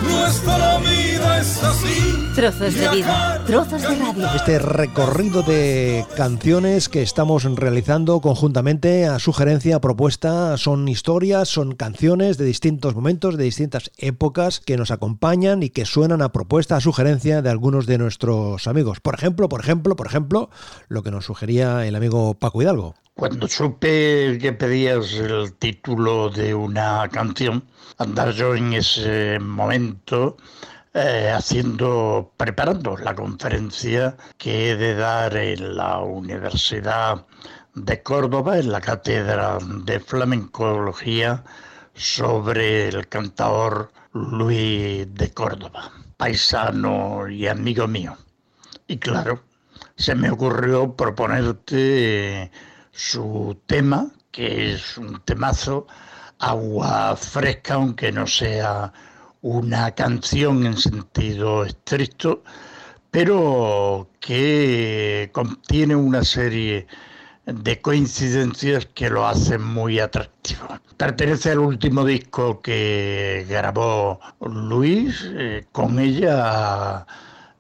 Nuestra 0.04 0.78
vida 0.80 1.39
es 1.39 1.63
así. 1.63 2.32
Trozos 2.36 2.74
de 2.74 2.89
vida, 2.89 3.42
trozos 3.46 3.82
de 3.82 3.96
radio. 3.96 4.28
Este 4.36 4.60
recorrido 4.60 5.44
de 5.44 6.06
canciones 6.18 6.89
que 6.89 7.02
estamos 7.02 7.44
realizando 7.44 8.20
conjuntamente 8.22 9.06
a 9.06 9.20
sugerencia, 9.20 9.76
a 9.76 9.82
propuesta, 9.82 10.58
son 10.58 10.88
historias, 10.88 11.50
son 11.50 11.76
canciones 11.76 12.38
de 12.38 12.46
distintos 12.46 12.96
momentos, 12.96 13.38
de 13.38 13.44
distintas 13.44 13.92
épocas 13.98 14.60
que 14.60 14.78
nos 14.78 14.92
acompañan 14.92 15.62
y 15.62 15.70
que 15.70 15.86
suenan 15.86 16.22
a 16.22 16.32
propuesta, 16.32 16.76
a 16.76 16.82
sugerencia 16.82 17.42
de 17.42 17.50
algunos 17.50 17.86
de 17.86 18.00
nuestros 18.00 18.68
amigos. 18.68 19.00
Por 19.00 19.13
ejemplo, 19.16 19.48
por 19.48 19.60
ejemplo, 19.60 19.96
por 19.96 20.08
ejemplo, 20.08 20.50
lo 20.88 21.04
que 21.04 21.12
nos 21.12 21.26
sugería 21.26 21.86
el 21.86 21.96
amigo 21.96 22.34
Paco 22.34 22.62
Hidalgo. 22.62 22.96
Cuando 23.15 23.47
supe 23.47 24.39
que 24.41 24.54
pedías 24.54 25.13
el 25.13 25.54
título 25.54 26.30
de 26.30 26.56
una 26.56 27.08
canción, 27.10 27.63
andar 27.99 28.32
yo 28.32 28.56
en 28.56 28.73
ese 28.73 29.38
momento 29.39 30.36
eh, 30.95 31.32
haciendo, 31.32 32.34
preparando 32.38 32.97
la 32.97 33.13
conferencia 33.13 34.17
que 34.38 34.71
he 34.71 34.76
de 34.76 34.95
dar 34.95 35.38
en 35.38 35.76
la 35.76 35.99
Universidad 35.99 37.28
de 37.76 38.02
Córdoba, 38.02 38.58
en 38.58 38.71
la 38.71 38.82
cátedra 38.82 39.60
de 39.86 39.99
flamencología, 39.99 41.43
sobre 41.93 42.88
el 42.89 43.08
cantador 43.08 43.91
Luis 44.13 45.06
de 45.13 45.32
Córdoba, 45.32 45.91
paisano 46.17 47.28
y 47.30 47.47
amigo 47.47 47.88
mío. 47.88 48.17
Y 48.88 48.97
claro, 48.97 49.43
se 49.95 50.15
me 50.15 50.32
ocurrió 50.32 50.95
proponerte 50.95 52.52
su 52.93 53.58
tema, 53.65 54.08
que 54.32 54.73
es 54.73 54.97
un 54.97 55.19
temazo, 55.21 55.88
agua 56.39 57.15
fresca, 57.17 57.75
aunque 57.75 58.12
no 58.12 58.27
sea 58.27 58.93
una 59.41 59.91
canción 59.91 60.65
en 60.65 60.77
sentido 60.77 61.65
estricto, 61.65 62.43
pero 63.12 64.08
que 64.19 65.29
contiene 65.34 65.95
una 65.95 66.23
serie 66.23 66.88
de 67.45 67.82
coincidencias 67.82 68.86
que 68.86 69.10
lo 69.10 69.27
hacen 69.27 69.62
muy 69.63 69.99
atractivo. 69.99 70.67
Pertenece 70.95 71.51
al 71.51 71.60
último 71.60 72.06
disco 72.06 72.62
que 72.62 73.45
grabó 73.49 74.19
Luis, 74.39 75.27
eh, 75.34 75.65
con 75.71 75.99
ella 75.99 77.06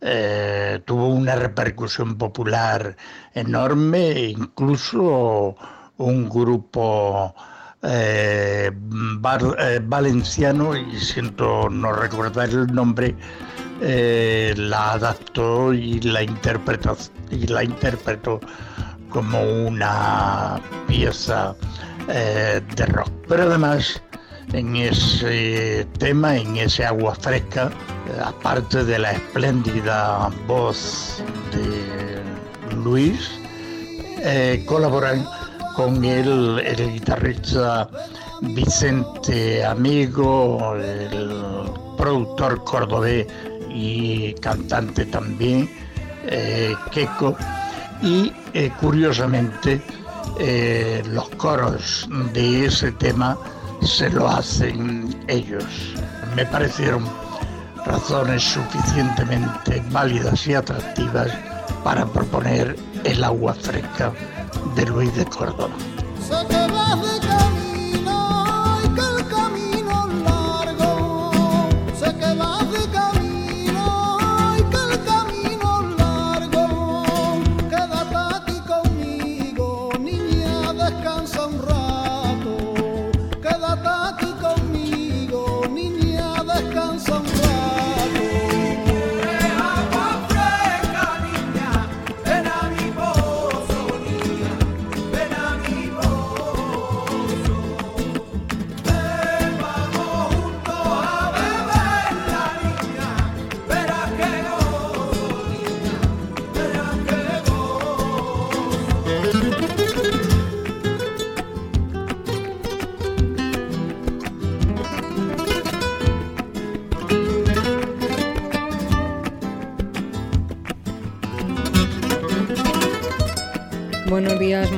eh, 0.05 0.81
tuvo 0.83 1.07
una 1.07 1.35
repercusión 1.35 2.17
popular 2.17 2.97
enorme, 3.33 4.11
e 4.11 4.29
incluso 4.31 5.55
un 5.97 6.27
grupo 6.27 7.33
eh, 7.81 8.69
eh, 8.69 9.81
valenciano, 9.81 10.75
y 10.75 10.99
siento 10.99 11.69
no 11.69 11.93
recordar 11.93 12.49
el 12.49 12.67
nombre, 12.67 13.15
la 13.79 14.93
adaptó 14.93 15.73
y 15.73 16.01
la 16.01 16.23
interpretó, 16.23 16.97
y 17.31 17.47
la 17.47 17.63
interpretó 17.63 18.41
como 19.09 19.41
una 19.41 20.59
pieza 20.87 21.55
de 22.07 22.85
rock. 22.87 23.09
Pero 23.27 23.43
además, 23.43 24.01
en 24.51 24.75
ese 24.75 25.87
tema, 25.97 26.35
en 26.35 26.57
ese 26.57 26.85
agua 26.85 27.15
fresca, 27.15 27.71
aparte 28.23 28.83
de 28.83 28.99
la 28.99 29.11
espléndida 29.13 30.29
voz 30.47 31.23
de 31.51 32.75
Luis, 32.75 33.31
eh, 34.19 34.63
colaboran 34.67 35.25
con 35.75 36.03
él 36.03 36.59
el 36.59 36.93
guitarrista 36.93 37.89
Vicente 38.41 39.63
Amigo, 39.63 40.75
el 40.75 41.31
productor 41.97 42.63
cordobés 42.63 43.25
y 43.69 44.33
cantante 44.35 45.05
también, 45.05 45.69
eh, 46.25 46.75
Keiko, 46.91 47.35
y 48.01 48.33
eh, 48.53 48.71
curiosamente 48.79 49.81
eh, 50.39 51.01
los 51.07 51.29
coros 51.29 52.07
de 52.33 52.65
ese 52.65 52.91
tema 52.91 53.37
se 53.85 54.09
lo 54.09 54.27
hacen 54.27 55.15
ellos. 55.27 55.65
Me 56.35 56.45
parecieron 56.45 57.03
razones 57.85 58.43
suficientemente 58.43 59.83
válidas 59.91 60.47
y 60.47 60.53
atractivas 60.53 61.31
para 61.83 62.05
proponer 62.05 62.75
el 63.03 63.23
agua 63.23 63.53
fresca 63.53 64.13
de 64.75 64.85
Luis 64.85 65.13
de 65.15 65.25
Córdoba. 65.25 65.73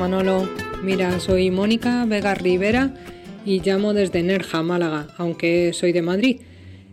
Manolo. 0.08 0.48
Mira, 0.84 1.18
soy 1.18 1.50
Mónica 1.50 2.04
Vega 2.04 2.32
Rivera 2.32 2.94
y 3.44 3.60
llamo 3.60 3.92
desde 3.92 4.22
Nerja, 4.22 4.62
Málaga, 4.62 5.08
aunque 5.18 5.72
soy 5.72 5.90
de 5.90 6.00
Madrid. 6.00 6.42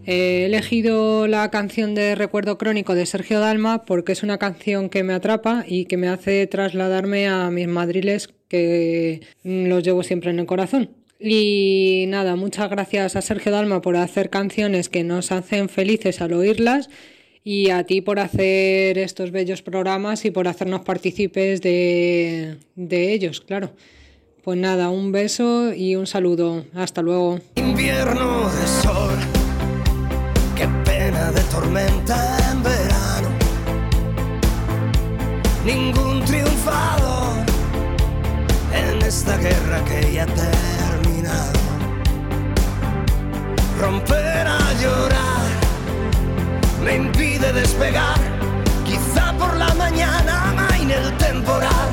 He 0.07 0.45
elegido 0.45 1.27
la 1.27 1.51
canción 1.51 1.93
de 1.93 2.15
Recuerdo 2.15 2.57
Crónico 2.57 2.95
de 2.95 3.05
Sergio 3.05 3.39
Dalma 3.39 3.85
porque 3.85 4.13
es 4.13 4.23
una 4.23 4.39
canción 4.39 4.89
que 4.89 5.03
me 5.03 5.13
atrapa 5.13 5.63
y 5.67 5.85
que 5.85 5.95
me 5.95 6.07
hace 6.07 6.47
trasladarme 6.47 7.27
a 7.27 7.51
mis 7.51 7.67
madriles 7.67 8.29
que 8.47 9.21
mm, 9.43 9.67
los 9.67 9.83
llevo 9.83 10.01
siempre 10.01 10.31
en 10.31 10.39
el 10.39 10.47
corazón. 10.47 10.89
Y 11.19 12.05
nada, 12.07 12.35
muchas 12.35 12.67
gracias 12.71 13.15
a 13.15 13.21
Sergio 13.21 13.51
Dalma 13.51 13.83
por 13.83 13.95
hacer 13.95 14.31
canciones 14.31 14.89
que 14.89 15.03
nos 15.03 15.31
hacen 15.31 15.69
felices 15.69 16.19
al 16.19 16.33
oírlas 16.33 16.89
y 17.43 17.69
a 17.69 17.83
ti 17.83 18.01
por 18.01 18.19
hacer 18.19 18.97
estos 18.97 19.31
bellos 19.31 19.61
programas 19.61 20.23
y 20.25 20.31
por 20.31 20.47
hacernos 20.47 20.81
partícipes 20.81 21.61
de, 21.61 22.57
de 22.75 23.13
ellos, 23.13 23.41
claro. 23.41 23.71
Pues 24.43 24.57
nada, 24.57 24.89
un 24.89 25.11
beso 25.13 25.73
y 25.73 25.95
un 25.95 26.05
saludo. 26.05 26.65
Hasta 26.73 27.01
luego. 27.01 27.39
Invierno 27.55 28.49
de 28.49 28.67
sol, 28.67 29.15
qué 30.57 30.67
pena 30.83 31.31
de 31.31 31.41
tormenta 31.43 32.37
en 32.51 32.63
verano. 32.63 33.29
Ningún 35.65 36.25
triunfador 36.25 37.45
en 38.73 39.01
esta 39.01 39.37
guerra 39.37 39.83
que 39.85 40.13
ya 40.13 40.23
ha 40.23 40.25
terminado. 40.25 41.59
Romper 43.79 44.47
a 44.47 44.73
llorar 44.81 45.42
me 46.83 46.95
impide 46.95 47.53
despegar. 47.53 48.19
Quizá 48.85 49.33
por 49.39 49.55
la 49.55 49.73
mañana 49.75 50.49
amaine 50.49 50.95
el 50.95 51.17
temporal. 51.17 51.89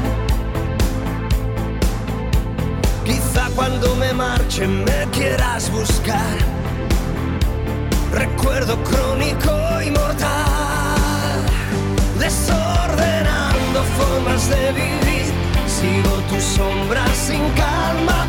Quizá 3.04 3.48
cuando 3.54 3.94
me 3.96 4.12
marche 4.12 4.66
me 4.66 5.06
quieras 5.12 5.70
buscar. 5.70 6.36
Recuerdo 8.12 8.76
crónico 8.82 9.52
y 9.86 9.90
mortal. 9.90 11.38
Desordenando 12.18 13.82
formas 13.98 14.48
de 14.48 14.72
vivir. 14.72 15.32
Sigo 15.66 16.14
tu 16.28 16.40
sombra 16.40 17.04
sin 17.14 17.48
calma 17.50 18.19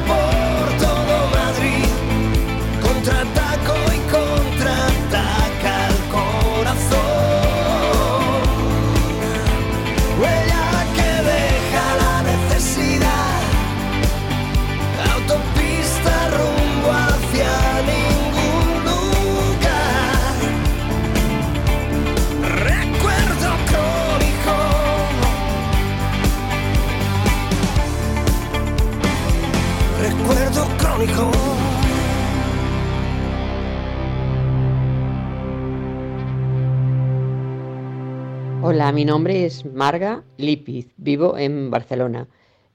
Hola, 38.82 38.94
mi 38.94 39.06
nombre 39.06 39.46
es 39.46 39.64
Marga 39.64 40.24
Lipiz, 40.38 40.88
vivo 40.98 41.38
en 41.38 41.70
Barcelona. 41.70 42.28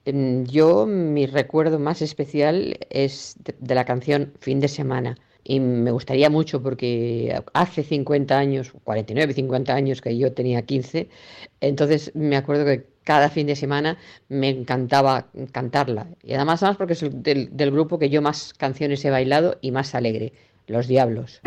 Em, 0.04 0.44
Yo, 0.44 0.86
mi 0.86 1.26
recuerdo 1.26 1.80
más 1.80 2.00
especial 2.00 2.78
es 2.90 3.34
de, 3.42 3.74
la 3.74 3.84
canción 3.84 4.32
Fin 4.38 4.60
de 4.60 4.68
Semana. 4.68 5.18
Y 5.42 5.58
me 5.58 5.90
gustaría 5.90 6.30
mucho 6.30 6.62
porque 6.62 7.36
hace 7.54 7.82
50 7.82 8.38
años, 8.38 8.72
49, 8.84 9.34
50 9.34 9.74
años 9.74 10.00
que 10.00 10.16
yo 10.16 10.32
tenía 10.32 10.62
15, 10.62 11.08
entonces 11.60 12.12
me 12.14 12.36
acuerdo 12.36 12.64
que 12.66 12.86
cada 13.02 13.28
fin 13.28 13.48
de 13.48 13.56
semana 13.56 13.98
me 14.28 14.50
encantaba 14.50 15.26
cantarla. 15.50 16.06
Y 16.22 16.34
además, 16.34 16.62
además 16.62 16.76
porque 16.76 16.92
es 16.92 17.02
el 17.02 17.20
del, 17.20 17.56
del 17.56 17.72
grupo 17.72 17.98
que 17.98 18.10
yo 18.10 18.22
más 18.22 18.54
canciones 18.54 19.04
he 19.04 19.10
bailado 19.10 19.58
y 19.60 19.72
más 19.72 19.92
alegre, 19.96 20.34
Los 20.68 20.86
Diablos. 20.86 21.40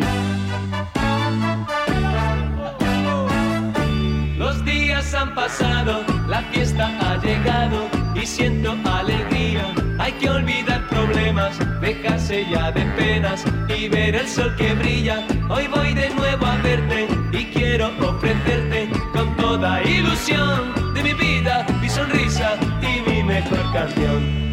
Han 5.20 5.34
pasado, 5.34 6.04
la 6.28 6.40
fiesta 6.50 6.88
ha 7.00 7.16
llegado 7.20 7.88
y 8.14 8.24
siento 8.24 8.74
alegría. 8.84 9.74
Hay 9.98 10.12
que 10.12 10.30
olvidar 10.30 10.88
problemas, 10.88 11.58
dejarse 11.80 12.46
ya 12.50 12.72
de 12.72 12.82
penas 12.96 13.44
y 13.68 13.88
ver 13.88 14.14
el 14.14 14.26
sol 14.26 14.54
que 14.56 14.72
brilla. 14.74 15.26
Hoy 15.50 15.66
voy 15.66 15.92
de 15.92 16.08
nuevo 16.10 16.46
a 16.46 16.56
verte 16.56 17.06
y 17.32 17.44
quiero 17.46 17.90
ofrecerte 18.00 18.88
con 19.12 19.36
toda 19.36 19.82
ilusión 19.82 20.94
de 20.94 21.02
mi 21.02 21.12
vida, 21.12 21.66
mi 21.82 21.88
sonrisa 21.88 22.56
y 22.80 23.10
mi 23.10 23.22
mejor 23.22 23.60
canción. 23.72 24.49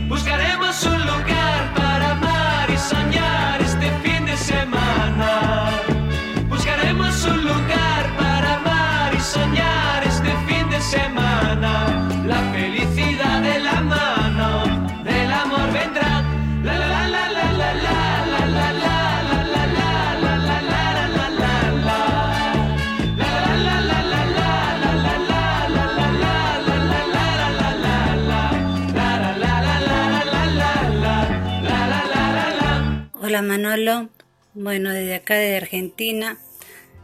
Manolo, 33.48 34.10
bueno 34.54 34.92
desde 34.92 35.16
acá 35.16 35.36
de 35.36 35.56
Argentina, 35.56 36.38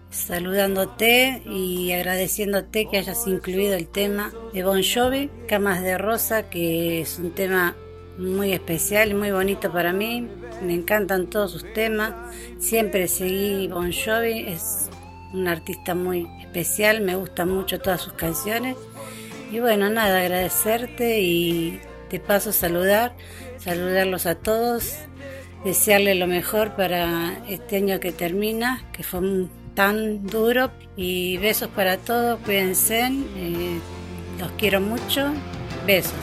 saludándote 0.10 1.42
y 1.46 1.92
agradeciéndote 1.94 2.88
que 2.90 2.98
hayas 2.98 3.26
incluido 3.28 3.76
el 3.76 3.88
tema 3.88 4.34
de 4.54 4.64
Bon 4.64 4.82
Jovi, 4.84 5.32
Camas 5.48 5.82
de 5.82 5.98
Rosa, 5.98 6.50
que 6.50 7.02
es 7.02 7.18
un 7.18 7.32
tema 7.32 7.76
muy 8.18 8.52
especial 8.52 9.12
y 9.12 9.14
muy 9.14 9.32
bonito 9.32 9.72
para 9.72 9.94
mí. 9.94 10.28
Me 10.62 10.74
encantan 10.74 11.30
todos 11.30 11.52
sus 11.52 11.74
temas, 11.74 12.14
siempre 12.60 13.08
seguí 13.08 13.70
Bon 13.70 13.92
Jovi, 13.92 14.46
es 14.48 14.90
un 15.34 15.48
artista 15.48 15.96
muy 15.96 16.28
especial, 16.42 17.02
me 17.02 17.16
gustan 17.16 17.50
mucho 17.50 17.80
todas 17.80 18.02
sus 18.02 18.14
canciones. 18.14 18.76
Y 19.52 19.60
bueno, 19.60 19.90
nada, 19.90 20.20
agradecerte 20.20 21.22
y 21.22 21.80
te 22.10 22.20
paso 22.20 22.50
a 22.50 22.54
saludar, 22.54 23.16
saludarlos 23.58 24.26
a 24.26 24.36
todos 24.36 24.98
desearle 25.63 26.15
lo 26.15 26.28
mejor 26.28 26.76
para 26.76 27.34
este 27.47 27.78
año 27.78 27.99
que 27.99 28.12
termina, 28.12 28.84
que 28.91 29.04
fue 29.04 29.47
tan 29.73 30.26
duro. 30.28 30.71
Y 30.95 31.38
besos 31.38 31.69
para 31.69 31.97
todos, 31.97 32.39
cuídense, 32.41 33.08
eh, 33.38 33.80
los 34.39 34.52
quiero 34.54 34.82
mucho, 34.82 35.34
besos. 35.86 36.13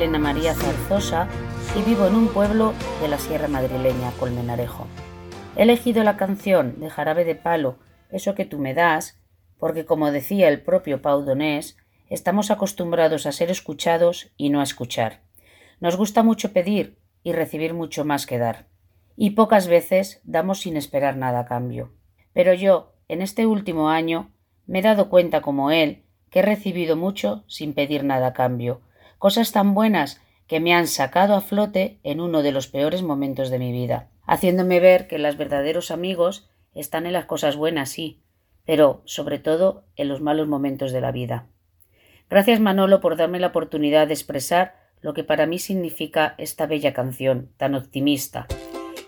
Elena 0.00 0.18
María 0.18 0.54
Zarzosa 0.54 1.28
y 1.78 1.82
vivo 1.82 2.06
en 2.06 2.14
un 2.14 2.28
pueblo 2.28 2.72
de 3.02 3.08
la 3.08 3.18
Sierra 3.18 3.48
Madrileña, 3.48 4.10
Colmenarejo. 4.18 4.86
He 5.56 5.64
elegido 5.64 6.02
la 6.04 6.16
canción 6.16 6.80
de 6.80 6.88
Jarabe 6.88 7.26
de 7.26 7.34
Palo, 7.34 7.76
Eso 8.10 8.34
que 8.34 8.46
tú 8.46 8.58
me 8.58 8.72
das, 8.72 9.20
porque 9.58 9.84
como 9.84 10.10
decía 10.10 10.48
el 10.48 10.62
propio 10.62 11.02
Pau 11.02 11.22
Donés, 11.22 11.76
estamos 12.08 12.50
acostumbrados 12.50 13.26
a 13.26 13.32
ser 13.32 13.50
escuchados 13.50 14.32
y 14.38 14.48
no 14.48 14.60
a 14.60 14.62
escuchar. 14.62 15.20
Nos 15.80 15.98
gusta 15.98 16.22
mucho 16.22 16.54
pedir 16.54 16.98
y 17.22 17.32
recibir 17.32 17.74
mucho 17.74 18.06
más 18.06 18.24
que 18.24 18.38
dar. 18.38 18.68
Y 19.16 19.32
pocas 19.32 19.68
veces 19.68 20.22
damos 20.24 20.60
sin 20.60 20.78
esperar 20.78 21.18
nada 21.18 21.40
a 21.40 21.44
cambio. 21.44 21.92
Pero 22.32 22.54
yo, 22.54 22.94
en 23.08 23.20
este 23.20 23.44
último 23.44 23.90
año, 23.90 24.32
me 24.66 24.78
he 24.78 24.82
dado 24.82 25.10
cuenta 25.10 25.42
como 25.42 25.70
él 25.70 26.06
que 26.30 26.38
he 26.38 26.42
recibido 26.42 26.96
mucho 26.96 27.44
sin 27.48 27.74
pedir 27.74 28.02
nada 28.02 28.28
a 28.28 28.32
cambio, 28.32 28.80
cosas 29.20 29.52
tan 29.52 29.74
buenas 29.74 30.18
que 30.48 30.60
me 30.60 30.74
han 30.74 30.88
sacado 30.88 31.34
a 31.34 31.42
flote 31.42 32.00
en 32.02 32.20
uno 32.20 32.42
de 32.42 32.52
los 32.52 32.68
peores 32.68 33.02
momentos 33.02 33.50
de 33.50 33.58
mi 33.58 33.70
vida, 33.70 34.08
haciéndome 34.26 34.80
ver 34.80 35.06
que 35.06 35.18
los 35.18 35.36
verdaderos 35.36 35.90
amigos 35.90 36.48
están 36.74 37.04
en 37.04 37.12
las 37.12 37.26
cosas 37.26 37.54
buenas, 37.54 37.90
sí, 37.90 38.22
pero 38.64 39.02
sobre 39.04 39.38
todo 39.38 39.84
en 39.94 40.08
los 40.08 40.22
malos 40.22 40.48
momentos 40.48 40.90
de 40.90 41.02
la 41.02 41.12
vida. 41.12 41.46
Gracias 42.30 42.60
Manolo 42.60 43.00
por 43.00 43.16
darme 43.16 43.38
la 43.38 43.48
oportunidad 43.48 44.06
de 44.08 44.14
expresar 44.14 44.74
lo 45.02 45.12
que 45.12 45.22
para 45.22 45.46
mí 45.46 45.58
significa 45.58 46.34
esta 46.38 46.66
bella 46.66 46.94
canción 46.94 47.50
tan 47.58 47.74
optimista 47.74 48.46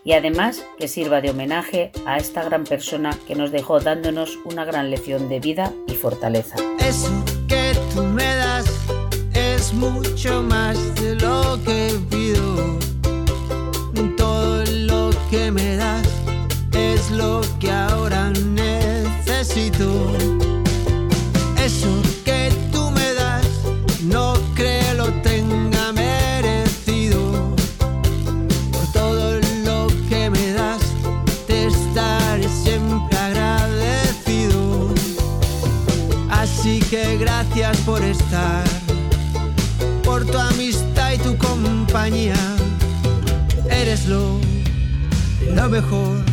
y 0.05 0.13
además 0.13 0.63
que 0.79 0.89
sirva 0.89 1.23
de 1.23 1.31
homenaje 1.31 1.91
a 2.05 2.19
esta 2.19 2.43
gran 2.45 2.65
persona 2.65 3.17
que 3.27 3.35
nos 3.35 3.51
dejó 3.51 3.81
dándonos 3.81 4.39
una 4.45 4.67
gran 4.67 4.91
lección 4.91 5.31
de 5.31 5.41
vida 5.41 5.73
y 5.87 5.95
fortaleza. 5.95 6.57
Eso 6.81 7.25
que 7.49 7.73
mucho 9.75 10.43
más 10.43 10.77
de 10.97 11.15
lo 11.17 11.59
que 11.65 11.99
pido. 12.11 12.79
Todo 14.17 14.65
lo 14.65 15.11
que 15.31 15.51
me 15.51 15.77
das 15.77 16.07
es 16.73 17.11
lo 17.11 17.41
que 17.59 17.71
ahora 17.71 18.31
necesito. 18.31 20.42
Eres 44.03 44.09
lo, 44.09 44.41
lo 45.55 45.69
mejor 45.69 46.32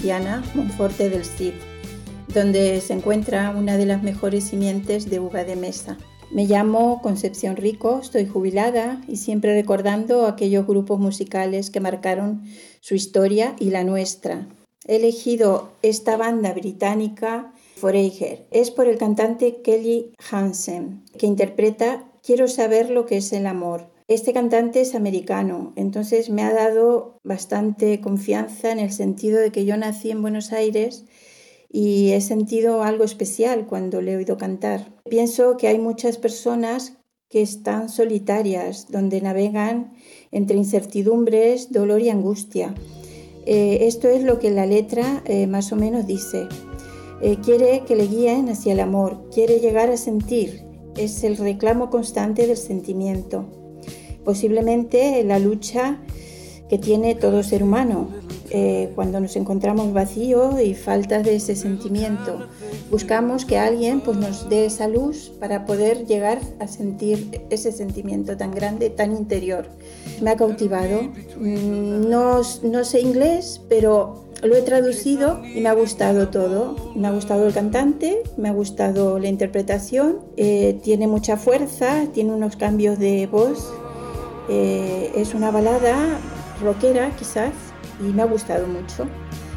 valenciana, 0.00 0.42
Monforte 0.54 1.10
del 1.10 1.26
Cid, 1.26 1.52
donde 2.32 2.80
se 2.80 2.94
encuentra 2.94 3.50
una 3.50 3.76
de 3.76 3.84
las 3.84 4.02
mejores 4.02 4.44
simientes 4.44 5.10
de 5.10 5.20
uva 5.20 5.44
de 5.44 5.56
mesa. 5.56 5.98
Me 6.30 6.46
llamo 6.46 7.02
Concepción 7.02 7.56
Rico, 7.56 8.00
estoy 8.02 8.26
jubilada 8.26 9.02
y 9.06 9.16
siempre 9.16 9.54
recordando 9.54 10.26
aquellos 10.26 10.66
grupos 10.66 10.98
musicales 11.00 11.70
que 11.70 11.80
marcaron 11.80 12.44
su 12.80 12.94
historia 12.94 13.54
y 13.58 13.70
la 13.70 13.84
nuestra. 13.84 14.48
He 14.86 14.96
elegido 14.96 15.72
esta 15.82 16.16
banda 16.16 16.54
británica 16.54 17.52
Foreigner. 17.76 18.46
Es 18.50 18.70
por 18.70 18.86
el 18.86 18.96
cantante 18.96 19.60
Kelly 19.60 20.12
Hansen, 20.30 21.04
que 21.18 21.26
interpreta 21.26 22.06
Quiero 22.22 22.48
saber 22.48 22.90
lo 22.90 23.06
que 23.06 23.16
es 23.18 23.32
el 23.32 23.46
amor. 23.46 23.89
Este 24.10 24.32
cantante 24.32 24.80
es 24.80 24.96
americano, 24.96 25.72
entonces 25.76 26.30
me 26.30 26.42
ha 26.42 26.52
dado 26.52 27.20
bastante 27.22 28.00
confianza 28.00 28.72
en 28.72 28.80
el 28.80 28.90
sentido 28.90 29.38
de 29.38 29.52
que 29.52 29.64
yo 29.64 29.76
nací 29.76 30.10
en 30.10 30.20
Buenos 30.20 30.50
Aires 30.50 31.04
y 31.70 32.10
he 32.10 32.20
sentido 32.20 32.82
algo 32.82 33.04
especial 33.04 33.68
cuando 33.68 34.02
le 34.02 34.14
he 34.14 34.16
oído 34.16 34.36
cantar. 34.36 35.00
Pienso 35.08 35.56
que 35.56 35.68
hay 35.68 35.78
muchas 35.78 36.18
personas 36.18 36.98
que 37.28 37.40
están 37.40 37.88
solitarias, 37.88 38.90
donde 38.90 39.20
navegan 39.20 39.92
entre 40.32 40.56
incertidumbres, 40.56 41.70
dolor 41.70 42.00
y 42.00 42.10
angustia. 42.10 42.74
Eh, 43.46 43.86
esto 43.86 44.08
es 44.08 44.24
lo 44.24 44.40
que 44.40 44.50
la 44.50 44.66
letra 44.66 45.22
eh, 45.24 45.46
más 45.46 45.70
o 45.70 45.76
menos 45.76 46.08
dice. 46.08 46.48
Eh, 47.22 47.36
quiere 47.44 47.84
que 47.86 47.94
le 47.94 48.08
guíen 48.08 48.48
hacia 48.48 48.72
el 48.72 48.80
amor, 48.80 49.30
quiere 49.32 49.60
llegar 49.60 49.88
a 49.88 49.96
sentir, 49.96 50.64
es 50.96 51.22
el 51.22 51.36
reclamo 51.36 51.90
constante 51.90 52.48
del 52.48 52.56
sentimiento. 52.56 53.59
Posiblemente 54.24 55.22
la 55.24 55.38
lucha 55.38 55.98
que 56.68 56.78
tiene 56.78 57.14
todo 57.14 57.42
ser 57.42 57.62
humano 57.62 58.08
eh, 58.52 58.90
cuando 58.96 59.20
nos 59.20 59.36
encontramos 59.36 59.92
vacíos 59.92 60.60
y 60.60 60.74
faltas 60.74 61.24
de 61.24 61.36
ese 61.36 61.54
sentimiento. 61.54 62.38
Buscamos 62.90 63.44
que 63.44 63.58
alguien 63.58 64.00
pues, 64.00 64.16
nos 64.16 64.48
dé 64.48 64.66
esa 64.66 64.88
luz 64.88 65.32
para 65.38 65.64
poder 65.66 66.06
llegar 66.06 66.40
a 66.58 66.66
sentir 66.66 67.42
ese 67.50 67.70
sentimiento 67.70 68.36
tan 68.36 68.52
grande, 68.52 68.90
tan 68.90 69.16
interior. 69.16 69.68
Me 70.20 70.30
ha 70.30 70.36
cautivado. 70.36 71.02
Mm, 71.38 72.08
No, 72.08 72.40
no 72.62 72.84
sé 72.84 73.00
inglés, 73.00 73.60
pero 73.68 74.24
lo 74.42 74.56
he 74.56 74.62
traducido 74.62 75.42
y 75.44 75.60
me 75.60 75.68
ha 75.68 75.74
gustado 75.74 76.28
todo. 76.28 76.92
Me 76.96 77.06
ha 77.06 77.12
gustado 77.12 77.46
el 77.46 77.54
cantante, 77.54 78.22
me 78.36 78.48
ha 78.48 78.52
gustado 78.52 79.18
la 79.18 79.28
interpretación, 79.28 80.18
eh, 80.36 80.78
tiene 80.82 81.06
mucha 81.06 81.36
fuerza, 81.36 82.06
tiene 82.12 82.32
unos 82.32 82.56
cambios 82.56 82.98
de 82.98 83.26
voz. 83.26 83.72
Eh, 84.50 85.12
es 85.14 85.32
una 85.32 85.52
balada 85.52 86.18
rockera 86.60 87.10
quizás 87.16 87.52
y 88.00 88.12
me 88.12 88.22
ha 88.22 88.24
gustado 88.24 88.66
mucho. 88.66 89.06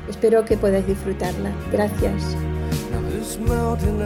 Espero 0.08 0.46
que 0.46 0.56
podáis 0.56 0.86
disfrutarla. 0.86 1.52
Gracias. 1.72 2.36
Now 2.92 3.02
this 3.10 3.40
mountain 3.40 4.00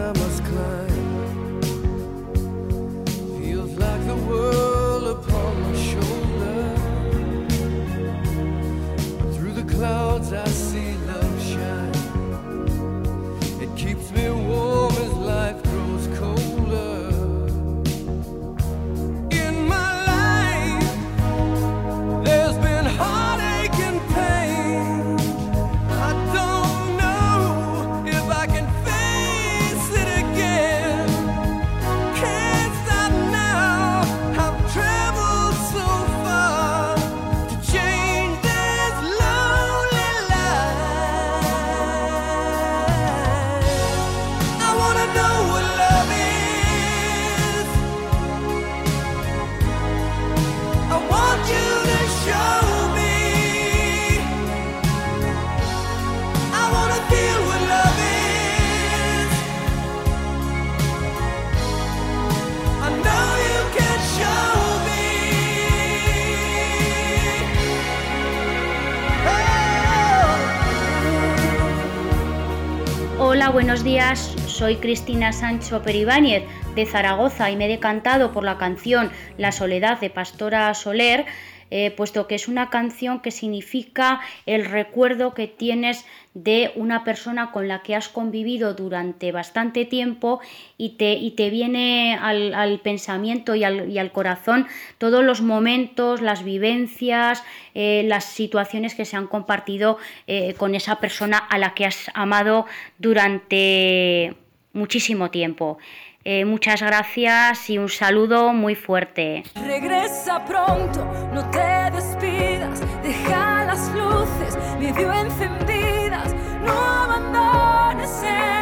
buenos 73.58 73.84
días. 73.84 74.20
Soy 74.46 74.76
Cristina 74.76 75.34
Sancho 75.34 75.82
Peribáñez 75.82 76.44
de 76.76 76.86
Zaragoza 76.86 77.50
y 77.50 77.56
me 77.56 77.66
he 77.66 77.70
decantado 77.70 78.32
por 78.32 78.44
la 78.44 78.60
canción 78.60 79.10
La 79.40 79.52
Soledad 79.52 80.00
de 80.00 80.12
Pastora 80.12 80.72
Soler, 80.76 81.26
eh, 81.72 81.92
puesto 81.92 82.28
que 82.28 82.36
es 82.36 82.48
una 82.48 82.70
canción 82.70 83.22
que 83.22 83.32
significa 83.32 84.22
el 84.46 84.66
recuerdo 84.66 85.34
que 85.34 85.48
tienes 85.48 86.06
de 86.34 86.72
una 86.76 87.04
persona 87.04 87.52
con 87.52 87.68
la 87.68 87.82
que 87.82 87.96
has 87.96 88.10
convivido 88.10 88.76
durante 88.76 89.32
bastante 89.32 89.86
tiempo 89.86 90.40
y 90.78 90.90
te, 90.90 91.14
y 91.14 91.32
te 91.32 91.50
viene 91.50 92.16
al, 92.16 92.54
al 92.54 92.80
pensamiento 92.80 93.56
y 93.56 93.64
al, 93.64 93.90
y 93.90 93.98
al 93.98 94.12
corazón 94.12 94.68
todos 95.00 95.24
los 95.24 95.42
momentos, 95.42 96.22
las 96.22 96.44
vivencias, 96.44 97.44
eh, 97.74 98.04
las 98.06 98.26
situaciones 98.26 98.94
que 98.94 99.06
se 99.06 99.18
han 99.18 99.28
compartido 99.28 99.98
eh, 100.28 100.54
con 100.58 100.76
esa 100.76 101.00
persona 101.00 101.38
a 101.38 101.58
la 101.58 101.74
que 101.74 101.86
has 101.86 102.12
amado 102.14 102.68
durante 103.00 104.36
muchísimo 104.74 105.32
tiempo. 105.32 105.80
Eh, 106.30 106.44
muchas 106.44 106.82
gracias 106.82 107.70
y 107.70 107.78
un 107.78 107.88
saludo 107.88 108.52
muy 108.52 108.76
fuerte. 108.76 109.44
Regresa 109.56 110.44
pronto, 110.44 111.06
no 111.34 111.50
te 111.52 111.90
despidas, 111.96 112.82
deja 113.02 113.64
las 113.64 113.90
luces 113.94 114.58
medio 114.78 115.14
encendidas, 115.14 116.36
no 116.66 116.74
abandones 116.74 118.12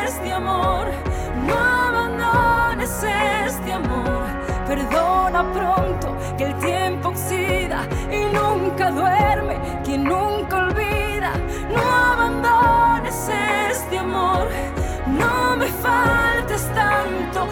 este 0.05 0.31
amor, 0.31 0.85
no 1.47 1.55
abandones 1.57 2.91
este 3.01 3.73
amor, 3.73 4.27
perdona 4.67 5.51
pronto 5.51 6.15
que 6.37 6.43
el 6.43 6.59
tiempo 6.59 7.09
oxida 7.09 7.87
y 8.11 8.31
nunca 8.31 8.91
duerme, 8.91 9.57
quien 9.83 10.03
nunca 10.03 10.67
olvida, 10.67 11.31
no 11.73 11.81
abandones 11.81 13.27
este 13.71 13.97
amor, 13.97 14.49
no 15.19 15.57
me 15.57 15.67
faltes 15.67 16.63
tanto, 16.73 17.47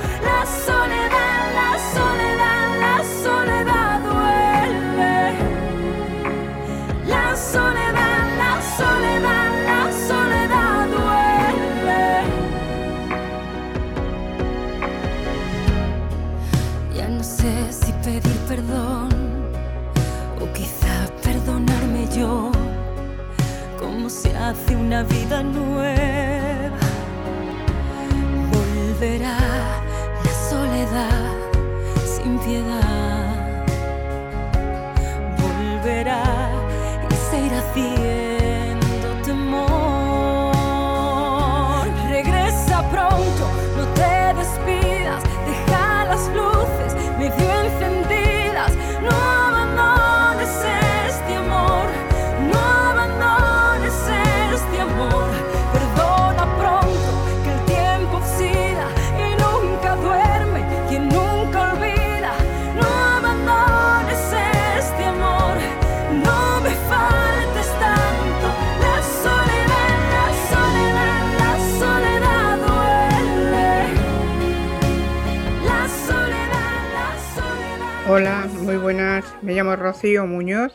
Rocío 80.04 80.28
Muñoz 80.28 80.74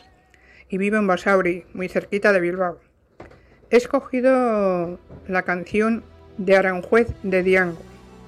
y 0.69 0.79
vivo 0.79 0.97
en 0.97 1.05
Basauri, 1.05 1.63
muy 1.75 1.87
cerquita 1.87 2.33
de 2.33 2.39
Bilbao. 2.39 2.79
He 3.69 3.77
escogido 3.77 4.99
la 5.27 5.43
canción 5.43 6.03
de 6.39 6.55
Aranjuez 6.55 7.09
de 7.21 7.43
Diango. 7.43 7.79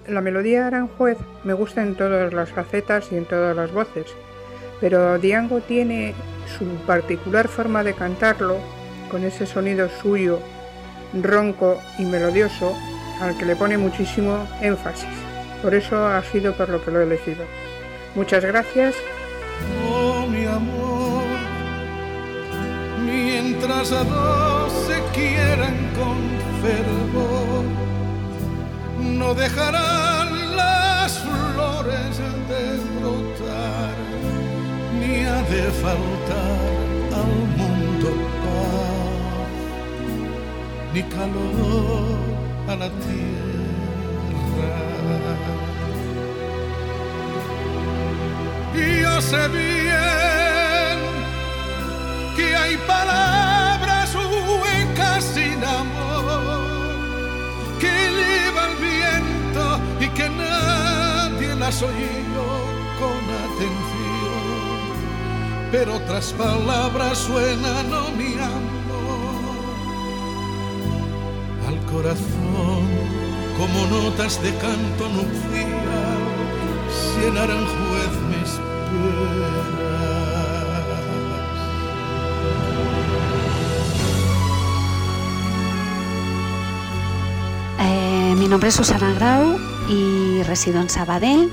La 0.08 0.22
melodía 0.22 0.60
de 0.60 0.68
Aranjuez 0.68 1.18
me 1.44 1.54
gusta 1.54 1.82
en 1.82 1.96
todas 1.96 2.32
las 2.34 2.52
facetas 2.52 3.12
y 3.12 3.16
en 3.16 3.26
todas 3.26 3.56
las 3.56 3.72
voces, 3.72 4.06
pero 4.80 5.18
Diango 5.18 5.62
tiene 5.62 6.14
su 6.60 6.66
particular 6.86 7.48
forma 7.48 7.84
de 7.84 7.96
cantarlo, 7.96 8.58
con 9.10 9.24
ese 9.24 9.48
sonido 9.48 9.90
suyo, 10.04 10.40
ronco 11.20 11.82
y 11.98 12.06
melodioso, 12.06 12.78
al 13.20 13.36
que 13.40 13.48
le 13.48 13.56
pone 13.56 13.76
muchísimo 13.80 14.48
énfasis. 14.62 15.10
Por 15.64 15.74
eso 15.74 16.06
ha 16.06 16.22
sido 16.26 16.56
por 16.56 16.70
lo 16.70 16.86
que 16.86 16.92
lo 16.92 17.02
he 17.02 17.06
elegido. 17.06 17.44
Muchas 18.14 18.46
gracias 18.46 18.94
mientras 23.12 23.92
a 23.92 24.04
dos 24.04 24.72
se 24.88 24.98
quieran 25.14 25.78
con 25.98 26.18
fervor, 26.62 27.64
no 29.00 29.34
dejarán 29.34 30.56
las 30.56 31.20
flores 31.20 32.18
de 32.52 32.64
brotar, 33.00 33.96
ni 35.00 35.26
ha 35.26 35.42
de 35.44 35.64
faltar 35.84 36.72
al 37.22 37.34
mundo 37.60 38.10
paz, 38.44 39.62
ni 40.94 41.04
calor 41.04 42.18
a 42.68 42.76
la 42.76 42.90
tierra. 42.90 43.52
Yo 49.02 49.22
sé 49.22 49.48
bien 49.50 50.41
que 52.36 52.56
hay 52.56 52.78
palabras 52.88 54.16
huecas 54.16 55.24
sin 55.24 55.64
amor 55.64 56.62
que 57.80 57.88
lleva 57.88 58.68
el 58.70 58.76
viento 58.78 59.80
y 60.00 60.08
que 60.10 60.30
nadie 60.30 61.56
las 61.56 61.82
oyó 61.82 62.50
con 63.00 63.22
atención. 63.46 64.82
Pero 65.72 65.96
otras 65.96 66.34
palabras 66.34 67.18
suenan, 67.18 67.90
no 67.90 68.10
mi 68.12 68.34
amor, 68.34 69.42
al 71.68 71.78
corazón 71.92 72.82
como 73.58 73.88
notas 73.88 74.42
de 74.42 74.52
canto 74.58 75.10
nupcial, 75.10 76.22
si 76.90 77.26
el 77.26 77.38
aranjuez 77.38 78.14
me 78.30 78.38
espera. 78.44 80.01
Eh, 87.80 88.36
mi 88.38 88.48
nombre 88.48 88.70
es 88.70 88.76
Susana 88.76 89.14
Grau 89.14 89.58
y 89.90 90.44
resido 90.44 90.82
en 90.82 90.90
Sabadell. 90.90 91.50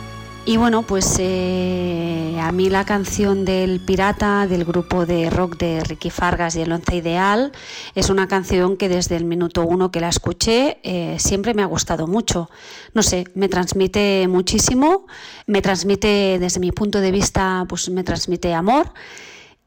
Y 0.49 0.57
bueno, 0.57 0.81
pues 0.81 1.17
eh, 1.19 2.39
a 2.41 2.51
mí 2.53 2.71
la 2.71 2.87
canción 2.87 3.45
del 3.45 3.81
Pirata 3.81 4.47
del 4.47 4.65
grupo 4.65 5.05
de 5.05 5.29
rock 5.29 5.59
de 5.59 5.81
Ricky 5.85 6.09
Fargas 6.09 6.57
y 6.57 6.63
el 6.63 6.73
Once 6.73 6.97
Ideal 6.97 7.53
es 7.95 8.09
una 8.09 8.29
canción 8.29 8.79
que 8.79 8.89
desde 8.89 9.17
el 9.17 9.27
minuto 9.27 9.67
uno 9.67 9.91
que 9.91 10.01
la 10.01 10.09
escuché 10.09 10.79
eh, 10.85 11.17
siempre 11.19 11.53
me 11.53 11.63
ha 11.63 11.67
gustado 11.67 12.07
mucho. 12.07 12.49
No 12.95 13.03
sé, 13.03 13.27
me 13.35 13.51
transmite 13.51 14.27
muchísimo, 14.27 15.07
me 15.47 15.61
transmite 15.61 16.39
desde 16.41 16.61
mi 16.61 16.73
punto 16.73 17.03
de 17.03 17.11
vista, 17.11 17.67
pues 17.69 17.91
me 17.91 18.03
transmite 18.03 18.55
amor 18.55 18.95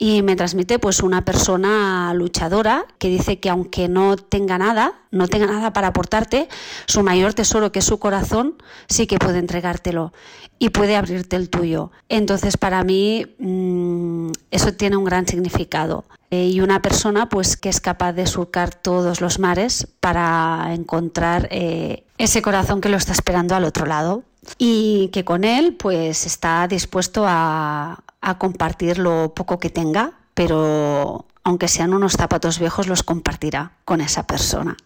y 0.03 0.23
me 0.23 0.35
transmite 0.35 0.79
pues 0.79 1.03
una 1.03 1.25
persona 1.25 2.11
luchadora 2.15 2.85
que 2.97 3.07
dice 3.07 3.39
que 3.39 3.51
aunque 3.51 3.87
no 3.87 4.15
tenga 4.15 4.57
nada, 4.57 4.93
no 5.11 5.27
tenga 5.27 5.45
nada 5.45 5.73
para 5.73 5.89
aportarte, 5.89 6.49
su 6.87 7.03
mayor 7.03 7.35
tesoro 7.35 7.71
que 7.71 7.79
es 7.79 7.85
su 7.85 7.99
corazón 7.99 8.55
sí 8.89 9.05
que 9.05 9.19
puede 9.19 9.37
entregártelo 9.37 10.11
y 10.57 10.69
puede 10.69 10.95
abrirte 10.95 11.35
el 11.35 11.51
tuyo. 11.51 11.91
Entonces 12.09 12.57
para 12.57 12.83
mí 12.83 13.27
mmm, 13.37 14.31
eso 14.49 14.73
tiene 14.73 14.97
un 14.97 15.03
gran 15.03 15.27
significado. 15.27 16.03
Eh, 16.31 16.47
y 16.47 16.61
una 16.61 16.81
persona 16.81 17.29
pues 17.29 17.55
que 17.55 17.69
es 17.69 17.79
capaz 17.79 18.13
de 18.13 18.25
surcar 18.25 18.73
todos 18.73 19.21
los 19.21 19.37
mares 19.37 19.87
para 19.99 20.69
encontrar 20.73 21.47
eh, 21.51 22.05
ese 22.17 22.41
corazón 22.41 22.81
que 22.81 22.89
lo 22.89 22.97
está 22.97 23.11
esperando 23.11 23.53
al 23.53 23.65
otro 23.65 23.85
lado 23.85 24.23
y 24.57 25.09
que 25.09 25.23
con 25.23 25.43
él 25.43 25.75
pues 25.77 26.25
está 26.25 26.67
dispuesto 26.67 27.25
a, 27.27 28.03
compartir 28.37 28.99
lo 28.99 29.33
poco 29.33 29.57
que 29.57 29.71
tenga, 29.71 30.13
pero 30.35 31.25
aunque 31.43 31.67
sean 31.67 31.93
unos 31.93 32.13
zapatos 32.13 32.59
viejos, 32.59 32.87
los 32.87 33.01
compartirá 33.01 33.71
con 33.83 33.99
esa 33.99 34.27
persona. 34.27 34.77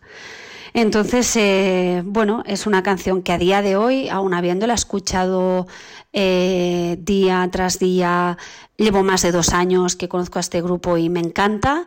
Entonces, 0.74 1.36
eh, 1.36 2.02
bueno, 2.06 2.44
es 2.46 2.66
una 2.66 2.82
canción 2.82 3.22
que 3.24 3.34
a 3.34 3.38
día 3.38 3.62
de 3.62 3.76
hoy, 3.76 4.10
aún 4.10 4.34
habiéndola 4.34 4.74
escuchado 4.74 5.68
eh, 6.14 6.98
día 7.00 7.48
tras 7.52 7.78
día, 7.78 8.38
llevo 8.78 9.04
más 9.04 9.22
de 9.22 9.32
dos 9.34 9.50
años 9.50 9.96
que 9.96 10.08
conozco 10.10 10.40
a 10.40 10.42
este 10.42 10.62
grupo 10.62 10.98
y 10.98 11.10
me 11.10 11.20
encanta, 11.20 11.86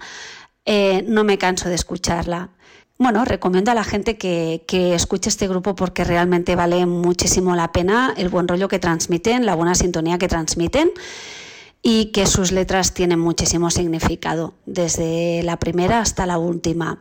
eh, 0.66 1.02
no 1.08 1.24
me 1.24 1.38
canso 1.38 1.70
de 1.70 1.74
escucharla. 1.74 2.50
Bueno, 2.98 3.24
recomiendo 3.24 3.70
a 3.70 3.74
la 3.74 3.84
gente 3.84 4.18
que, 4.18 4.64
que, 4.66 4.94
escuche 4.94 5.28
este 5.28 5.46
grupo 5.46 5.76
porque 5.76 6.02
realmente 6.02 6.56
vale 6.56 6.84
muchísimo 6.84 7.54
la 7.54 7.70
pena 7.70 8.12
el 8.16 8.28
buen 8.28 8.48
rollo 8.48 8.66
que 8.66 8.80
transmiten, 8.80 9.46
la 9.46 9.54
buena 9.54 9.76
sintonía 9.76 10.18
que 10.18 10.26
transmiten 10.26 10.90
y 11.80 12.06
que 12.06 12.26
sus 12.26 12.50
letras 12.50 12.94
tienen 12.94 13.20
muchísimo 13.20 13.70
significado, 13.70 14.54
desde 14.66 15.42
la 15.44 15.58
primera 15.58 16.00
hasta 16.00 16.26
la 16.26 16.38
última. 16.38 16.98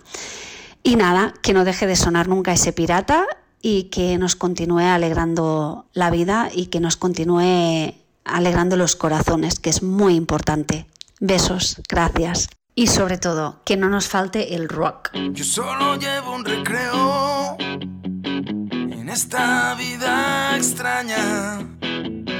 Y 0.84 0.96
nada, 0.96 1.34
que 1.42 1.54
no 1.54 1.66
deje 1.66 1.88
de 1.88 1.96
sonar 1.96 2.28
nunca 2.28 2.54
ese 2.54 2.74
pirata 2.74 3.26
y 3.62 3.86
que 3.86 4.18
nos 4.18 4.36
continúe 4.36 4.80
alegrando 4.80 5.88
la 5.94 6.12
vida 6.12 6.50
y 6.54 6.68
que 6.68 6.80
nos 6.80 6.96
continúe 6.96 7.96
alegrando 8.24 8.78
los 8.78 8.96
corazones, 8.96 9.60
que 9.60 9.70
es 9.70 9.82
muy 9.82 10.16
importante. 10.16 10.86
Besos, 11.20 11.82
gracias. 11.90 12.50
Y 12.80 12.86
sobre 12.86 13.18
todo, 13.18 13.60
que 13.66 13.76
no 13.76 13.90
nos 13.90 14.08
falte 14.08 14.54
el 14.54 14.70
rock. 14.70 15.10
Yo 15.32 15.44
solo 15.44 15.96
llevo 15.96 16.36
un 16.36 16.46
recreo 16.46 17.58
en 17.60 19.10
esta 19.10 19.74
vida 19.74 20.56
extraña, 20.56 21.58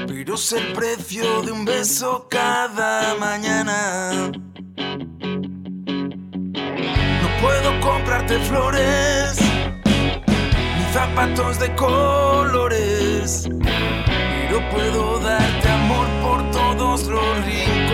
pero 0.06 0.36
es 0.36 0.52
el 0.52 0.72
precio 0.74 1.42
de 1.42 1.50
un 1.50 1.64
beso 1.64 2.28
cada 2.30 3.16
mañana. 3.16 4.30
No 7.22 7.28
puedo 7.42 7.80
comprarte 7.80 8.38
flores 8.38 9.40
ni 9.84 10.92
zapatos 10.92 11.58
de 11.58 11.74
colores, 11.74 13.48
pero 13.58 14.70
puedo 14.70 15.18
darte 15.18 15.68
amor 15.68 16.06
por 16.22 16.48
todos 16.52 17.08
los 17.08 17.44
rincones. 17.44 17.88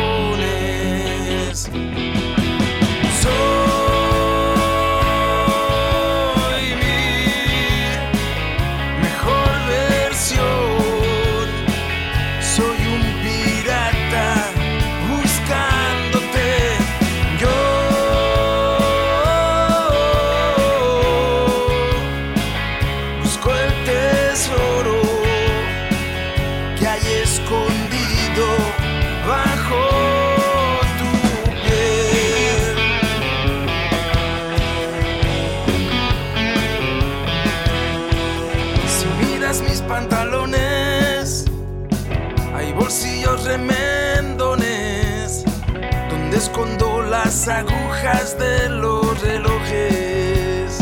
Agujas 48.14 48.38
de 48.38 48.68
los 48.68 49.20
relojes 49.22 50.78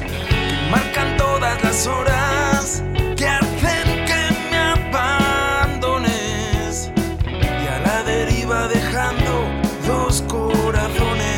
que 0.00 0.70
marcan 0.70 1.16
todas 1.16 1.62
las 1.62 1.86
horas 1.86 2.82
que 3.16 3.26
hacen 3.26 4.04
que 4.06 4.30
me 4.50 4.58
abandones 4.58 6.10
y 7.32 7.66
a 7.66 7.78
la 7.80 8.02
deriva 8.04 8.68
dejando 8.68 9.48
dos 9.86 10.22
corazones. 10.28 11.30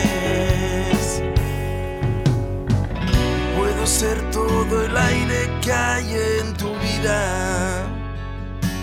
Puedo 3.57 3.87
ser 3.87 4.19
todo 4.31 4.85
el 4.85 4.97
aire 4.97 5.51
que 5.63 5.73
hay 5.73 6.07
en 6.41 6.55
tu 6.55 6.71
vida. 6.77 7.87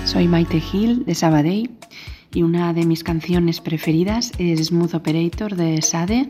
Soy 0.05 0.27
Maite 0.27 0.59
Gil 0.59 1.05
de 1.05 1.15
Sabadell 1.15 1.69
y 2.33 2.43
una 2.43 2.73
de 2.73 2.85
mis 2.85 3.03
canciones 3.03 3.61
preferidas 3.61 4.31
es 4.37 4.67
Smooth 4.67 4.95
Operator 4.95 5.55
de 5.55 5.81
Sade. 5.81 6.29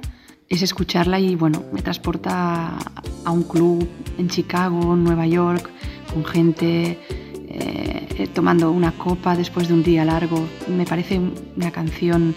Es 0.49 0.61
escucharla 0.61 1.19
y 1.19 1.35
bueno, 1.35 1.63
me 1.71 1.81
transporta 1.81 2.77
a 3.23 3.31
un 3.31 3.43
club 3.43 3.87
en 4.17 4.27
Chicago, 4.27 4.95
Nueva 4.95 5.27
York, 5.27 5.69
con 6.13 6.25
gente 6.25 6.99
eh, 7.47 8.27
tomando 8.33 8.71
una 8.71 8.91
copa 8.91 9.35
después 9.35 9.67
de 9.67 9.73
un 9.73 9.83
día 9.83 10.03
largo. 10.03 10.45
Me 10.67 10.85
parece 10.85 11.19
una 11.55 11.71
canción 11.71 12.35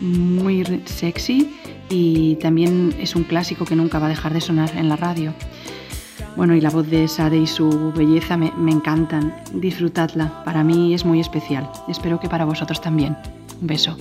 muy 0.00 0.64
sexy 0.86 1.54
y 1.88 2.36
también 2.36 2.94
es 2.98 3.14
un 3.14 3.24
clásico 3.24 3.64
que 3.64 3.76
nunca 3.76 3.98
va 3.98 4.06
a 4.06 4.10
dejar 4.10 4.32
de 4.32 4.40
sonar 4.40 4.76
en 4.76 4.88
la 4.88 4.96
radio. 4.96 5.34
Bueno, 6.36 6.54
y 6.54 6.60
la 6.60 6.70
voz 6.70 6.88
de 6.88 7.06
Sade 7.08 7.38
y 7.38 7.46
su 7.46 7.92
belleza 7.92 8.36
me, 8.36 8.52
me 8.56 8.72
encantan. 8.72 9.34
Disfrutadla, 9.52 10.42
para 10.44 10.64
mí 10.64 10.94
es 10.94 11.04
muy 11.04 11.20
especial. 11.20 11.70
Espero 11.88 12.18
que 12.18 12.28
para 12.28 12.44
vosotros 12.44 12.80
también. 12.80 13.16
Un 13.60 13.66
beso. 13.66 13.96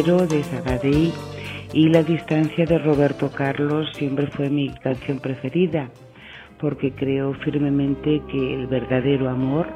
De 0.00 0.42
Sabadell 0.44 1.12
y 1.74 1.90
La 1.90 2.02
distancia 2.02 2.64
de 2.64 2.78
Roberto 2.78 3.30
Carlos 3.30 3.86
siempre 3.92 4.28
fue 4.28 4.48
mi 4.48 4.70
canción 4.82 5.18
preferida 5.18 5.90
porque 6.58 6.90
creo 6.92 7.34
firmemente 7.34 8.22
que 8.32 8.54
el 8.54 8.66
verdadero 8.66 9.28
amor 9.28 9.66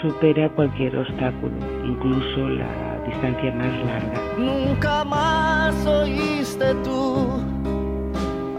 supera 0.00 0.48
cualquier 0.50 0.96
obstáculo, 0.96 1.52
incluso 1.84 2.48
la 2.48 3.00
distancia 3.08 3.52
más 3.54 3.84
larga. 3.86 4.22
Nunca 4.38 5.04
más 5.04 5.84
oíste 5.84 6.72
tú 6.84 7.26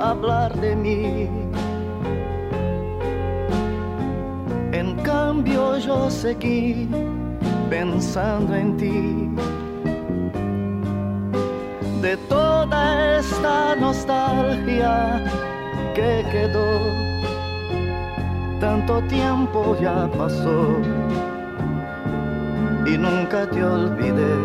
hablar 0.02 0.54
de 0.60 0.76
mí. 0.76 1.30
En 4.74 4.94
cambio 5.04 5.78
yo 5.78 6.10
seguí 6.10 6.90
pensando 7.70 8.54
en 8.54 8.76
ti. 8.76 9.57
De 12.02 12.16
toda 12.30 13.18
esta 13.18 13.76
nostalgia 13.76 15.24
que 15.96 16.24
quedó, 16.32 16.80
tanto 18.60 19.02
tiempo 19.08 19.76
ya 19.82 20.08
pasó 20.18 20.78
y 22.86 22.98
nunca 22.98 23.50
te 23.50 23.64
olvidé. 23.64 24.36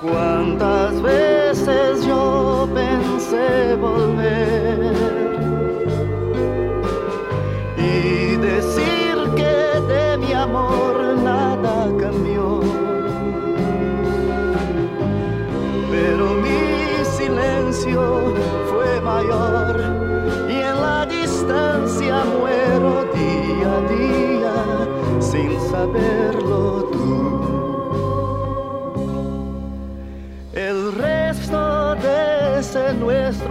Cuántas 0.00 1.02
veces 1.02 2.06
yo 2.06 2.68
pensé 2.74 3.74
volver 3.76 4.57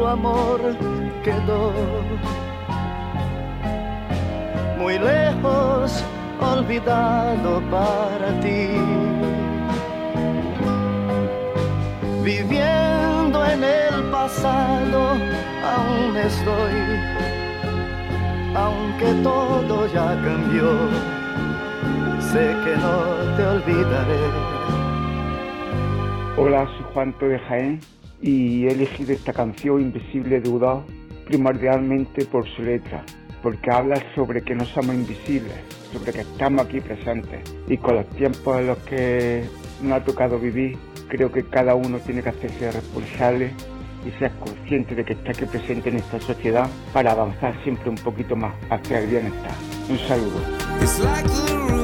amor 0.07 0.59
quedó 1.23 1.71
muy 4.77 4.97
lejos, 4.97 6.03
olvidado 6.39 7.61
para 7.69 8.39
ti. 8.39 8.69
Viviendo 12.23 13.45
en 13.45 13.63
el 13.63 14.03
pasado, 14.11 15.17
aún 15.75 16.15
estoy, 16.15 16.77
aunque 18.55 19.13
todo 19.23 19.87
ya 19.87 20.09
cambió, 20.23 20.71
sé 22.31 22.55
que 22.63 22.75
no 22.77 23.35
te 23.35 23.45
olvidaré. 23.45 24.23
Hola, 26.37 26.65
soy 26.67 26.85
Juanto 26.93 27.25
de 27.27 27.39
Jaén 27.39 27.96
y 28.21 28.65
he 28.65 28.71
elegido 28.71 29.13
esta 29.13 29.33
canción 29.33 29.81
Invisible 29.81 30.41
U2 30.43 30.83
primordialmente 31.25 32.25
por 32.25 32.47
su 32.47 32.63
letra, 32.63 33.03
porque 33.43 33.69
habla 33.71 34.01
sobre 34.15 34.41
que 34.41 34.55
no 34.55 34.65
somos 34.65 34.95
invisibles, 34.95 35.57
sobre 35.91 36.13
que 36.13 36.21
estamos 36.21 36.65
aquí 36.65 36.79
presentes 36.79 37.41
y 37.67 37.77
con 37.77 37.95
los 37.95 38.09
tiempos 38.11 38.59
en 38.59 38.67
los 38.67 38.77
que 38.79 39.43
nos 39.81 39.93
ha 39.93 40.03
tocado 40.03 40.39
vivir, 40.39 40.77
creo 41.09 41.31
que 41.31 41.43
cada 41.43 41.75
uno 41.75 41.99
tiene 41.99 42.23
que 42.23 42.29
hacerse 42.29 42.71
responsable 42.71 43.51
y 44.05 44.11
ser 44.19 44.31
consciente 44.39 44.95
de 44.95 45.03
que 45.03 45.13
está 45.13 45.31
aquí 45.31 45.45
presente 45.45 45.89
en 45.89 45.97
esta 45.97 46.19
sociedad 46.19 46.69
para 46.93 47.11
avanzar 47.11 47.61
siempre 47.63 47.89
un 47.89 47.97
poquito 47.97 48.35
más 48.35 48.53
hacia 48.69 48.99
el 48.99 49.07
bienestar. 49.07 49.55
Un 49.89 49.97
saludo. 49.99 51.76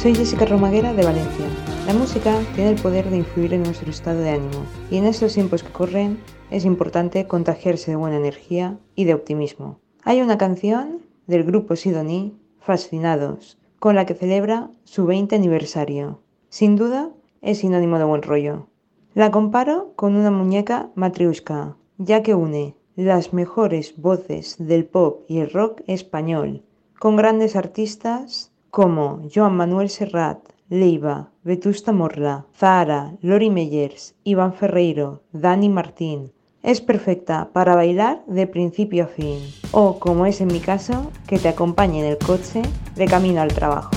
Soy 0.00 0.14
Jessica 0.14 0.44
Romaguera 0.44 0.92
de 0.92 1.04
Valencia. 1.04 1.46
La 1.84 1.92
música 1.92 2.32
tiene 2.54 2.70
el 2.70 2.80
poder 2.80 3.10
de 3.10 3.16
influir 3.16 3.52
en 3.52 3.64
nuestro 3.64 3.90
estado 3.90 4.20
de 4.20 4.30
ánimo 4.30 4.64
y 4.92 4.96
en 4.96 5.06
estos 5.06 5.34
tiempos 5.34 5.64
que 5.64 5.72
corren 5.72 6.20
es 6.52 6.64
importante 6.64 7.26
contagiarse 7.26 7.90
de 7.90 7.96
buena 7.96 8.16
energía 8.16 8.78
y 8.94 9.06
de 9.06 9.14
optimismo. 9.14 9.80
Hay 10.04 10.20
una 10.20 10.38
canción 10.38 11.00
del 11.26 11.42
grupo 11.42 11.74
Sidoní, 11.74 12.38
Fascinados, 12.60 13.58
con 13.80 13.96
la 13.96 14.06
que 14.06 14.14
celebra 14.14 14.70
su 14.84 15.04
20 15.04 15.34
aniversario. 15.34 16.20
Sin 16.48 16.76
duda, 16.76 17.10
es 17.42 17.58
sinónimo 17.58 17.98
de 17.98 18.04
buen 18.04 18.22
rollo. 18.22 18.68
La 19.14 19.32
comparo 19.32 19.94
con 19.96 20.14
una 20.14 20.30
muñeca 20.30 20.90
matriushka, 20.94 21.76
ya 21.96 22.22
que 22.22 22.36
une 22.36 22.76
las 22.94 23.32
mejores 23.32 24.00
voces 24.00 24.54
del 24.60 24.84
pop 24.84 25.22
y 25.26 25.38
el 25.38 25.50
rock 25.50 25.80
español, 25.88 26.62
con 27.00 27.16
grandes 27.16 27.56
artistas 27.56 28.52
como 28.78 29.22
Joan 29.34 29.56
Manuel 29.56 29.90
Serrat, 29.90 30.38
Leiva, 30.68 31.30
Vetusta 31.42 31.90
Morla, 31.90 32.46
Zahara, 32.56 33.12
Lori 33.22 33.50
Meyers, 33.50 34.14
Iván 34.22 34.54
Ferreiro, 34.54 35.24
Dani 35.32 35.68
Martín. 35.68 36.32
Es 36.62 36.80
perfecta 36.80 37.48
para 37.52 37.74
bailar 37.74 38.22
de 38.28 38.46
principio 38.46 39.02
a 39.02 39.06
fin, 39.08 39.40
o 39.72 39.98
como 39.98 40.26
es 40.26 40.40
en 40.40 40.46
mi 40.46 40.60
caso, 40.60 41.10
que 41.26 41.40
te 41.40 41.48
acompañe 41.48 41.98
en 41.98 42.06
el 42.12 42.18
coche 42.18 42.62
de 42.94 43.06
camino 43.06 43.40
al 43.40 43.52
trabajo. 43.52 43.90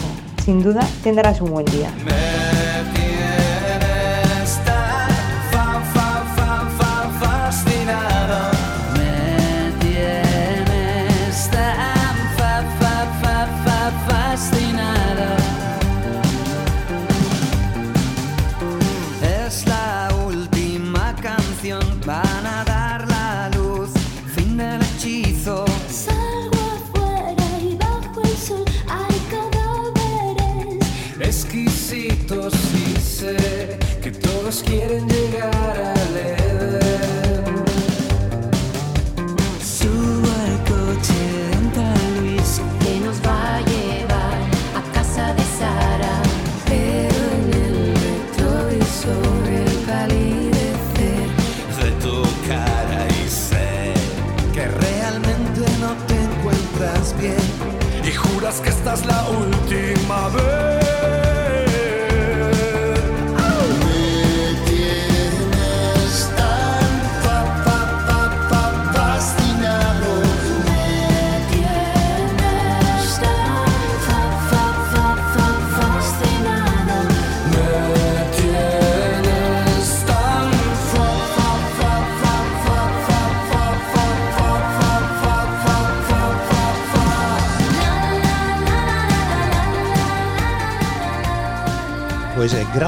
Sin 0.43 0.63
duda 0.63 0.82
tendrás 1.03 1.41
un 1.41 1.51
buen 1.51 1.67
día. 1.67 2.61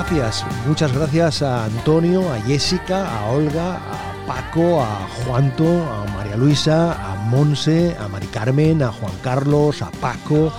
Gracias, 0.10 0.45
muchas 0.68 0.93
gracias 0.93 1.41
a 1.41 1.66
Antonio, 1.66 2.32
a 2.32 2.39
Jessica, 2.41 3.20
a 3.20 3.32
Olga, 3.32 3.76
a 3.76 4.28
Paco, 4.28 4.82
a 4.82 5.08
Juanto, 5.08 5.66
a 5.66 6.06
María 6.12 6.36
Luisa, 6.36 6.91
a 6.93 7.16
Monse, 7.16 7.95
a 7.97 8.08
Mari 8.10 8.28
Carmen, 8.28 8.84
a 8.84 8.91
Juan 8.91 9.14
Carlos, 9.24 9.82
a 9.82 9.91
Paco, 9.91 10.51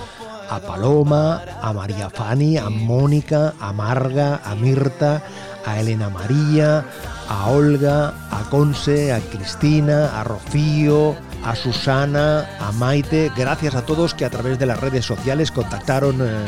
a 0.49 0.59
Paloma, 0.59 1.43
a 1.61 1.73
María 1.73 2.09
Fani, 2.09 2.57
a 2.57 2.69
Mónica, 2.69 3.53
a 3.59 3.71
Marga, 3.71 4.41
a 4.43 4.55
Mirta, 4.55 5.21
a 5.63 5.79
Elena 5.79 6.09
María, 6.09 6.83
a 7.29 7.47
Olga, 7.49 8.13
a 8.31 8.49
Conce, 8.49 9.13
a 9.13 9.19
Cristina, 9.19 10.19
a 10.19 10.23
Rocío, 10.23 11.15
a 11.43 11.55
Susana, 11.55 12.49
a 12.59 12.71
Maite. 12.71 13.31
Gracias 13.35 13.75
a 13.75 13.85
todos 13.85 14.15
que 14.15 14.25
a 14.25 14.29
través 14.29 14.57
de 14.57 14.65
las 14.65 14.79
redes 14.79 15.05
sociales 15.05 15.51
contactaron 15.51 16.19
eh, 16.21 16.45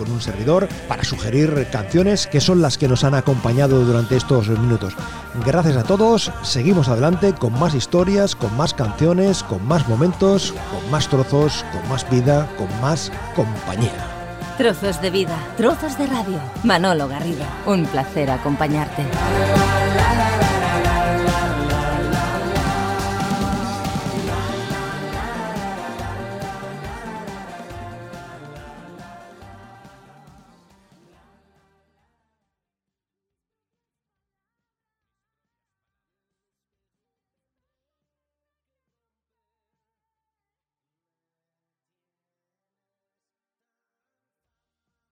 con 0.00 0.10
un 0.10 0.20
servidor 0.22 0.66
para 0.88 1.04
sugerir 1.04 1.68
canciones 1.70 2.26
que 2.26 2.40
son 2.40 2.62
las 2.62 2.78
que 2.78 2.88
nos 2.88 3.04
han 3.04 3.14
acompañado 3.14 3.84
durante 3.84 4.16
estos 4.16 4.48
minutos. 4.48 4.94
Gracias 5.44 5.76
a 5.76 5.82
todos, 5.82 6.32
seguimos 6.42 6.88
adelante 6.88 7.34
con 7.34 7.52
más 7.60 7.74
historias, 7.74 8.34
con 8.34 8.56
más 8.56 8.72
canciones, 8.72 9.42
con 9.42 9.62
más 9.68 9.86
momentos, 9.88 10.54
con 10.70 10.90
más 10.90 11.06
trozos, 11.08 11.66
con 11.70 11.86
más 11.90 12.08
vida, 12.08 12.48
con 12.56 12.68
más 12.80 13.12
compañía. 13.36 13.92
Trozos 14.56 15.02
de 15.02 15.10
vida, 15.10 15.36
trozos 15.58 15.98
de 15.98 16.06
radio. 16.06 16.40
Manolo 16.64 17.06
Garrido, 17.06 17.44
un 17.66 17.84
placer 17.84 18.30
acompañarte. 18.30 19.04